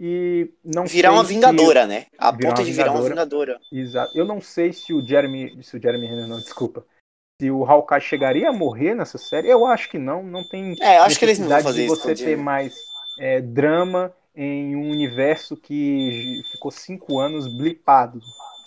[0.04, 1.86] e não virar uma vingadora, se...
[1.86, 2.06] né?
[2.18, 3.60] A ponto de virar uma vingadora.
[3.70, 4.18] Exato.
[4.18, 6.84] Eu não sei se o Jeremy, se o Jeremy Renner não, desculpa,
[7.40, 9.48] se o Hawkeye chegaria a morrer nessa série.
[9.48, 10.74] Eu acho que não, não tem.
[10.80, 12.74] É, acho que eles não vão fazer de você ter mais
[13.16, 18.18] é, drama em um universo que ficou cinco anos blipado.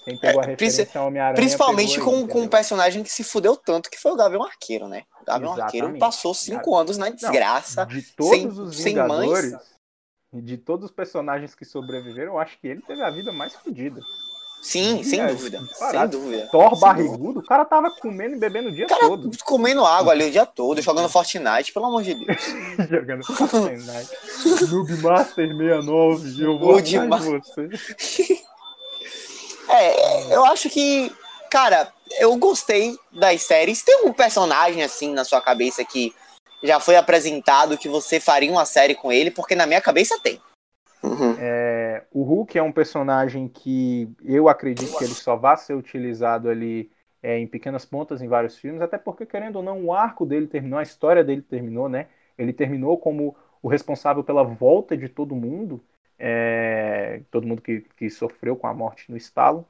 [0.06, 1.36] Quem pegou é, a referência Homem-Aranha.
[1.36, 5.04] Principalmente com, com um personagem que se fudeu tanto, que foi o Gavião Arqueiro, né?
[5.22, 5.82] O Gavião Exatamente.
[5.84, 7.82] Arqueiro passou cinco anos na desgraça.
[7.82, 9.75] Não, de todos sem, os Vingadores, sem mães
[10.42, 14.02] de todos os personagens que sobreviveram, eu acho que ele teve a vida mais fodida.
[14.66, 15.62] Sim, sem é, dúvida.
[15.74, 16.48] Sem dúvida.
[16.52, 17.40] Thor sem barrigudo, dúvida.
[17.40, 19.30] o cara tava comendo e bebendo o dia cara, todo.
[19.44, 22.42] Comendo água ali o dia todo, jogando Fortnite, pelo amor de Deus.
[22.90, 24.72] jogando Fortnite.
[24.72, 27.70] Noob Master 69, eu vou de você.
[29.70, 31.12] é, eu acho que,
[31.52, 33.84] cara, eu gostei das séries.
[33.84, 36.12] Tem um personagem assim na sua cabeça que
[36.64, 40.40] já foi apresentado que você faria uma série com ele, porque na minha cabeça tem.
[41.04, 41.36] Uhum.
[41.40, 46.50] É, o Hulk é um personagem que eu acredito que ele só vai ser utilizado
[46.50, 46.90] ali
[47.22, 50.48] é, em pequenas pontas em vários filmes, até porque, querendo ou não, o arco dele
[50.48, 52.08] terminou, a história dele terminou, né?
[52.38, 55.84] Ele terminou como o responsável pela volta de todo mundo,
[56.20, 59.66] é, todo mundo que, que sofreu com a morte no estalo.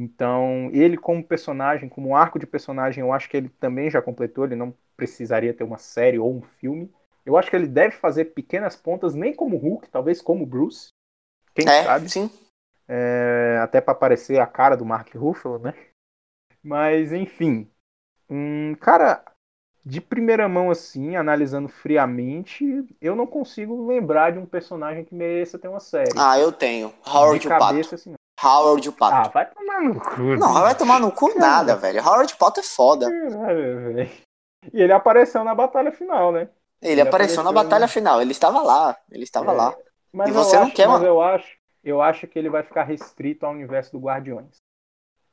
[0.00, 4.46] Então, ele como personagem, como arco de personagem, eu acho que ele também já completou,
[4.46, 6.90] ele não precisaria ter uma série ou um filme.
[7.26, 10.88] Eu acho que ele deve fazer pequenas pontas, nem como Hulk, talvez como Bruce.
[11.54, 12.08] Quem é, sabe?
[12.08, 12.30] Sim.
[12.88, 15.74] É, até para aparecer a cara do Mark Ruffalo, né?
[16.62, 17.70] Mas, enfim.
[18.30, 19.22] Hum, cara,
[19.84, 22.64] de primeira mão, assim, analisando friamente,
[23.02, 26.14] eu não consigo lembrar de um personagem que mereça ter uma série.
[26.16, 26.90] Ah, eu tenho.
[27.06, 27.94] Howard de o cabeça, Pato.
[27.96, 28.14] assim.
[28.42, 29.28] Howard Pato.
[29.28, 30.20] Ah, vai tomar no cu.
[30.36, 32.02] não, vai tomar no cu nada, velho.
[32.02, 33.06] Howard Pato é foda.
[33.10, 34.10] Caralho, velho.
[34.72, 36.48] E ele apareceu na batalha final, né?
[36.82, 38.20] Ele, Ele apareceu na batalha final.
[38.22, 38.96] Ele estava lá.
[39.10, 39.54] Ele estava É.
[39.54, 39.74] lá.
[40.12, 42.48] Mas E eu você não acho, quer mas uma- eu acho, eu acho que ele
[42.50, 44.56] vai ficar restrito ao universo do Guardiões.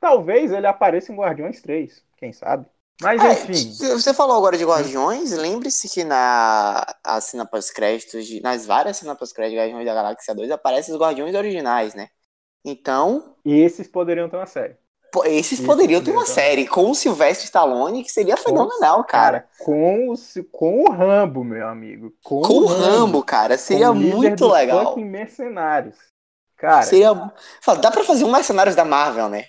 [0.00, 2.66] Talvez ele apareça em Guardiões 3, quem sabe?
[3.00, 8.66] Mas É, enfim, você falou agora de Guardiões, lembre-se que na a cena pós-créditos, nas
[8.66, 12.08] várias cenas pós-créditos de Guardiões da Galáxia 2, aparecem os Guardiões originais, né?
[12.64, 14.76] Então, esses poderiam ter uma série.
[15.12, 19.48] pô, esses Isso, poderiam ter uma série com o Sylvester Stallone, que seria fenomenal, cara.
[19.58, 20.14] com o,
[20.52, 22.12] com o Rambo, meu amigo.
[22.22, 24.86] Com, Com o Rambo, cara, seria com muito legal.
[24.86, 25.96] fucking mercenários.
[26.56, 27.14] Cara, Seria.
[27.62, 29.46] Fala, Dá pra fazer um Mercenários da Marvel, né?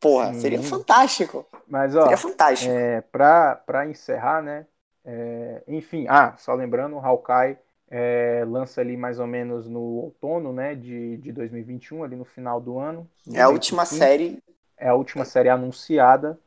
[0.00, 0.64] Porra, seria Hum.
[0.64, 1.46] fantástico.
[1.68, 2.72] mas ó, Seria fantástico.
[2.72, 4.66] É, para encerrar, né?
[5.04, 7.56] é, enfim, ah, só lembrando, o Hawkeye
[7.90, 10.74] é, lança ali mais ou menos no outono, né?
[10.74, 13.08] De, de 2021, ali no final do ano.
[13.32, 13.98] É a última 25.
[13.98, 14.38] série.
[14.76, 16.38] É a última série anunciada.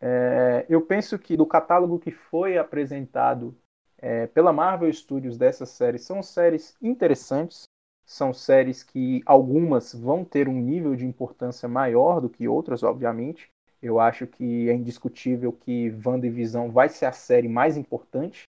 [0.00, 3.56] É, eu penso que do catálogo que foi apresentado
[3.98, 7.62] é, pela Marvel Studios dessas séries, são séries interessantes.
[8.04, 13.48] São séries que algumas vão ter um nível de importância maior do que outras, obviamente.
[13.80, 18.42] Eu acho que é indiscutível que WandaVision vai ser a série mais importante,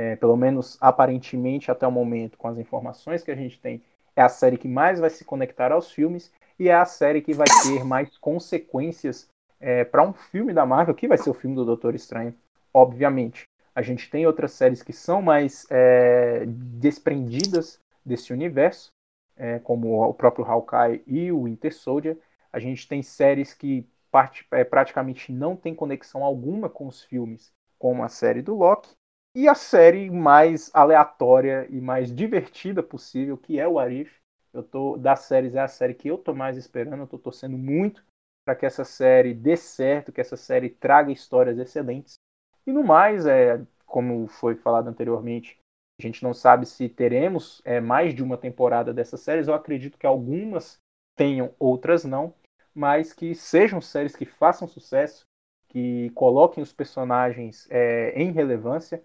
[0.00, 3.82] é, pelo menos aparentemente até o momento, com as informações que a gente tem,
[4.16, 7.34] é a série que mais vai se conectar aos filmes e é a série que
[7.34, 9.28] vai ter mais consequências
[9.60, 12.34] é, para um filme da Marvel, que vai ser o filme do Doutor Estranho,
[12.72, 13.44] obviamente.
[13.74, 18.88] A gente tem outras séries que são mais é, desprendidas desse universo,
[19.36, 22.16] é, como o próprio Hawkeye e o Winter Soldier.
[22.50, 27.52] A gente tem séries que part- é, praticamente não tem conexão alguma com os filmes,
[27.78, 28.88] como a série do Loki.
[29.34, 34.18] E a série mais aleatória e mais divertida possível, que é o Arif.
[34.52, 37.56] Eu tô das séries é a série que eu tô mais esperando, eu tô torcendo
[37.56, 38.04] muito
[38.44, 42.18] para que essa série dê certo, que essa série traga histórias excelentes.
[42.66, 45.58] E no mais, é, como foi falado anteriormente,
[46.00, 49.46] a gente não sabe se teremos é, mais de uma temporada dessas séries.
[49.46, 50.80] Eu acredito que algumas
[51.14, 52.34] tenham, outras não,
[52.74, 55.24] mas que sejam séries que façam sucesso,
[55.68, 59.00] que coloquem os personagens é, em relevância.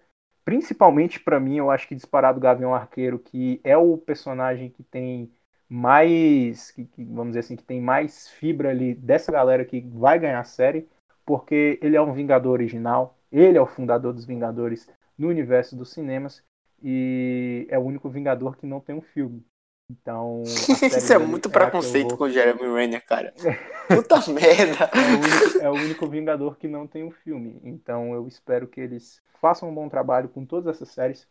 [0.46, 5.28] Principalmente para mim, eu acho que disparado Gavião Arqueiro, que é o personagem que tem
[5.68, 10.20] mais, que, que, vamos dizer assim, que tem mais fibra ali dessa galera que vai
[10.20, 10.88] ganhar a série,
[11.24, 14.88] porque ele é um Vingador original, ele é o fundador dos Vingadores
[15.18, 16.44] no universo dos cinemas
[16.80, 19.44] e é o único Vingador que não tem um filme.
[19.90, 23.32] Então, Isso é muito eu preconceito vou- com o Jeremy Renner, cara.
[23.88, 24.90] Puta merda.
[24.92, 27.60] é o, único, é o único Vingador que não tem um filme.
[27.62, 31.26] Então eu espero que eles façam um bom trabalho com todas essas séries,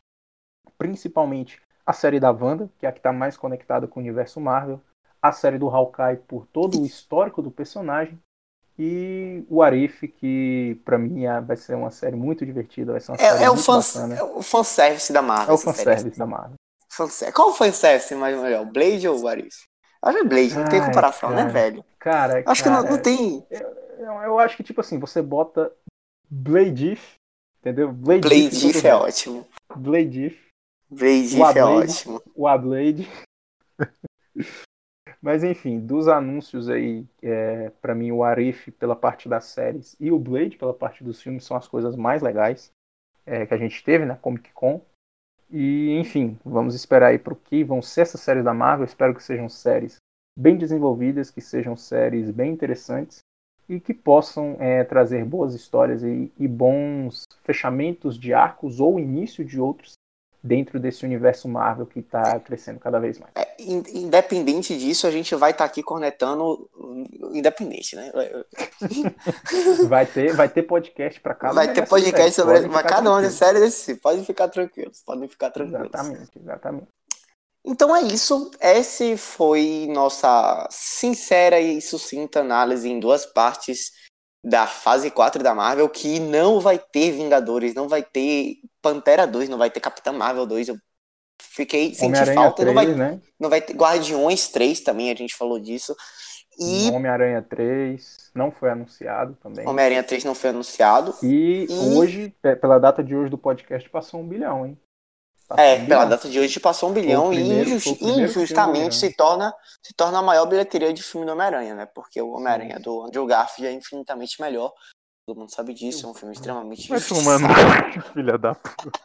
[0.78, 4.39] principalmente a série da Wanda, que é a que está mais conectada com o universo
[4.39, 4.80] Marvel,
[5.22, 8.18] a série do Hawkeye por todo o histórico do personagem
[8.80, 13.12] e o Arif, que pra mim é- vai ser uma série muito divertida, vai ser
[13.12, 14.16] uma série É, é, o muito fan, bacana.
[14.16, 15.49] é o fanservice da Marvel.
[15.49, 15.78] É o essa série.
[15.89, 16.56] fanservice da Marvel.
[16.96, 18.66] Fanser- Qual o fanservice mais melhor?
[18.66, 19.64] Blade ou Warif?
[20.02, 21.50] Acho que é Blade, não tem comparação, né, cara.
[21.50, 21.86] velho?
[22.00, 23.46] Cara, Acho que não, cara, não tem.
[23.50, 25.72] Eu, eu acho que, tipo assim, você bota
[26.30, 27.16] Bladif,
[27.60, 27.91] entendeu?
[27.91, 29.48] Bladif Blade em todo If é ótimo.
[29.76, 30.39] Blade
[30.91, 31.60] O If é Blade.
[31.62, 32.22] ótimo.
[32.36, 33.10] o Ablade.
[35.22, 40.12] Mas enfim, dos anúncios aí, é, para mim o Arif pela parte das séries e
[40.12, 42.72] o Blade pela parte dos filmes são as coisas mais legais
[43.26, 44.82] é, que a gente teve na Comic Con.
[45.58, 48.84] E enfim, vamos esperar aí pro que vão ser essas séries da Marvel.
[48.84, 50.01] Espero que sejam séries
[50.38, 53.20] bem desenvolvidas, que sejam séries bem interessantes
[53.70, 59.45] e que possam é, trazer boas histórias e, e bons fechamentos de arcos ou início
[59.45, 59.93] de outros
[60.46, 63.32] dentro desse universo Marvel que está crescendo cada vez mais.
[63.36, 66.70] É, in- independente disso, a gente vai estar aqui cornetando
[67.34, 68.12] independente, né?
[69.88, 73.36] Vai ter, vai ter podcast para cada Vai ter podcast sobre podem cada uma das
[73.38, 73.38] tranquilos.
[73.38, 73.96] séries desse.
[73.96, 75.88] Podem ficar tranquilos, podem ficar tranquilos.
[75.88, 76.88] Exatamente, exatamente.
[77.66, 78.52] Então é isso.
[78.62, 83.91] Esse foi nossa sincera e sucinta análise em duas partes
[84.43, 89.49] da fase 4 da Marvel, que não vai ter Vingadores, não vai ter Pantera 2,
[89.49, 90.67] não vai ter Capitã Marvel 2.
[90.67, 90.77] Eu
[91.41, 93.21] fiquei senti Homem-Aranha falta, 3, não vai, né?
[93.39, 95.95] não vai ter Guardiões 3 também, a gente falou disso.
[96.59, 99.67] E Homem-Aranha 3 não foi anunciado também.
[99.67, 101.15] Homem-Aranha 3 não foi anunciado.
[101.23, 104.77] E, E- hoje, pe- pela data de hoje do podcast, passou um bilhão, hein?
[105.47, 106.09] Passou É, um pela bilhão.
[106.09, 110.45] data de hoje passou um bilhão primeiro- e injustamente se torna, se torna a maior
[110.45, 111.86] bilheteria de filme do Homem-Aranha, né?
[111.88, 114.71] Porque o Homem-Aranha do Andrew Garfield é infinitamente melhor.
[115.26, 117.23] Todo mundo sabe disso, é um filme extremamente Vai difícil.
[117.23, 117.47] fumando,
[118.13, 118.99] filha da puta.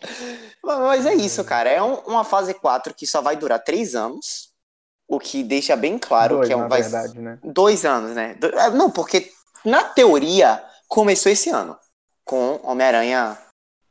[0.64, 1.68] Mas é isso, cara.
[1.68, 4.50] É um- uma fase 4 que só vai durar três anos.
[5.06, 6.60] O que deixa bem claro Dois, que é um.
[6.60, 6.80] na Vai...
[6.80, 7.38] verdade, né?
[7.44, 8.34] Dois anos, né?
[8.36, 9.30] Do- é, Não, porque
[9.62, 11.76] na teoria começou esse ano.
[12.24, 13.36] Com Homem-Aranha.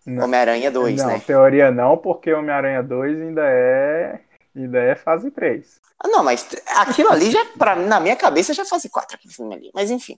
[0.08, 0.26] Não.
[0.26, 1.22] Homem-Aranha 2, não, né?
[1.26, 4.20] teoria não, porque Homem-Aranha 2 ainda é.
[4.56, 5.82] Ainda é fase 3.
[6.00, 9.34] Ah, não, mas aquilo ali já, pra, na minha cabeça, já é fase 4 aquele
[9.34, 9.72] filme ali.
[9.74, 10.16] Mas enfim.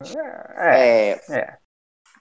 [0.58, 1.58] É, É, é.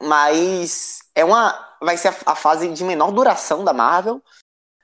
[0.01, 1.77] Mas é uma.
[1.81, 4.23] Vai ser a, a fase de menor duração da Marvel.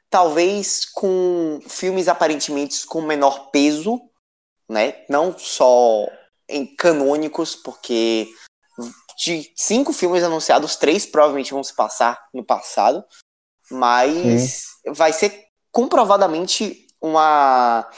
[0.09, 4.01] Talvez com filmes aparentemente com menor peso,
[4.69, 5.05] né?
[5.09, 6.09] Não só
[6.49, 8.29] em canônicos, porque
[9.17, 13.05] de cinco filmes anunciados, três provavelmente vão se passar no passado.
[13.71, 17.89] Mas vai ser comprovadamente uma,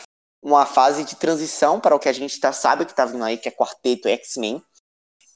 [0.43, 3.37] uma fase de transição para o que a gente tá, sabe que tá vindo aí,
[3.37, 4.63] que é Quarteto X-Men.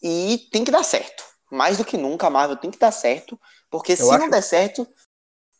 [0.02, 1.24] E tem que dar certo.
[1.50, 3.38] Mais do que nunca, a Marvel tem que dar certo.
[3.70, 4.86] Porque se acho- não der certo,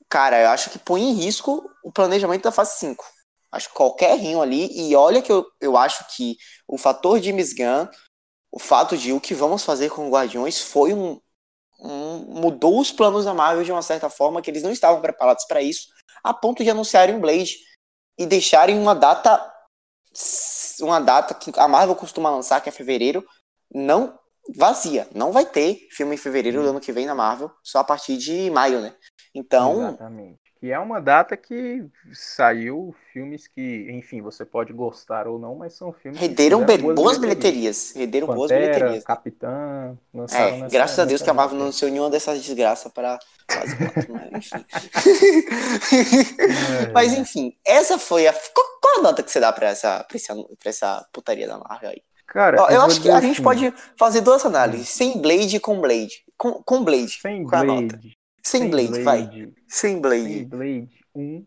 [0.09, 3.05] cara, eu acho que põe em risco o planejamento da fase 5.
[3.51, 4.69] Acho que qualquer rinho ali.
[4.73, 6.37] E olha que eu, eu acho que
[6.69, 7.89] o fator James Gunn,
[8.53, 11.21] o fato de o que vamos fazer com Guardiões foi um,
[11.81, 15.45] um- mudou os planos da Marvel de uma certa forma que eles não estavam preparados
[15.47, 15.89] para isso,
[16.23, 17.57] a ponto de anunciarem um Blade
[18.19, 19.53] e deixarem uma data
[20.81, 23.25] uma data que a Marvel costuma lançar, que é fevereiro,
[23.73, 24.19] não
[24.55, 25.09] vazia.
[25.15, 28.17] Não vai ter filme em fevereiro do ano que vem na Marvel, só a partir
[28.17, 28.95] de maio, né?
[29.35, 30.46] Então, Exatamente.
[30.59, 31.85] Que é uma data que
[32.15, 36.89] saiu filmes que, enfim, você pode gostar ou não, mas são filmes que renderam fizeram
[36.89, 37.93] be- boas bilheterias.
[37.95, 39.05] Renderam boas Pantera, bilheterias.
[39.05, 43.19] Capitã, lançaram É, graças a Deus que a Marvel não anunciou nenhuma dessas desgraças para
[43.47, 44.65] quase quatro, mas enfim.
[46.89, 48.33] É, mas enfim, essa foi a.
[48.33, 51.59] Qual, qual a nota que você dá pra essa, pra essa, pra essa putaria da
[51.59, 52.03] Marvel aí?
[52.27, 55.21] Cara, Ó, eu vou acho que dizer a gente assim, pode fazer duas análises, sem
[55.21, 56.25] Blade e com Blade.
[56.37, 57.19] Com, com Blade.
[57.21, 57.63] Sem qual
[58.53, 58.71] nota?
[58.71, 58.87] Blade.
[58.89, 59.53] Sem, Blade, vai.
[59.69, 60.25] Sem Blade.
[60.25, 61.47] Sem Blade 1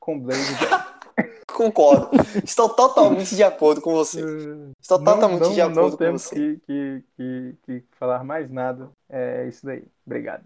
[0.00, 0.94] com Blade 10.
[1.54, 2.10] Concordo.
[2.44, 4.20] Estou totalmente de acordo com você.
[4.80, 6.34] Estou Não- totalmente não, de acordo não com temos você.
[6.34, 8.90] que, que, que, que falar mais nada.
[9.08, 9.84] É isso daí.
[10.04, 10.44] Obrigado.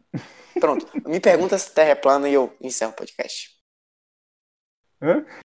[0.61, 0.87] Pronto.
[1.09, 3.57] Me pergunta se Terra é plana e eu encerro o podcast.
[5.01, 5.25] Hã?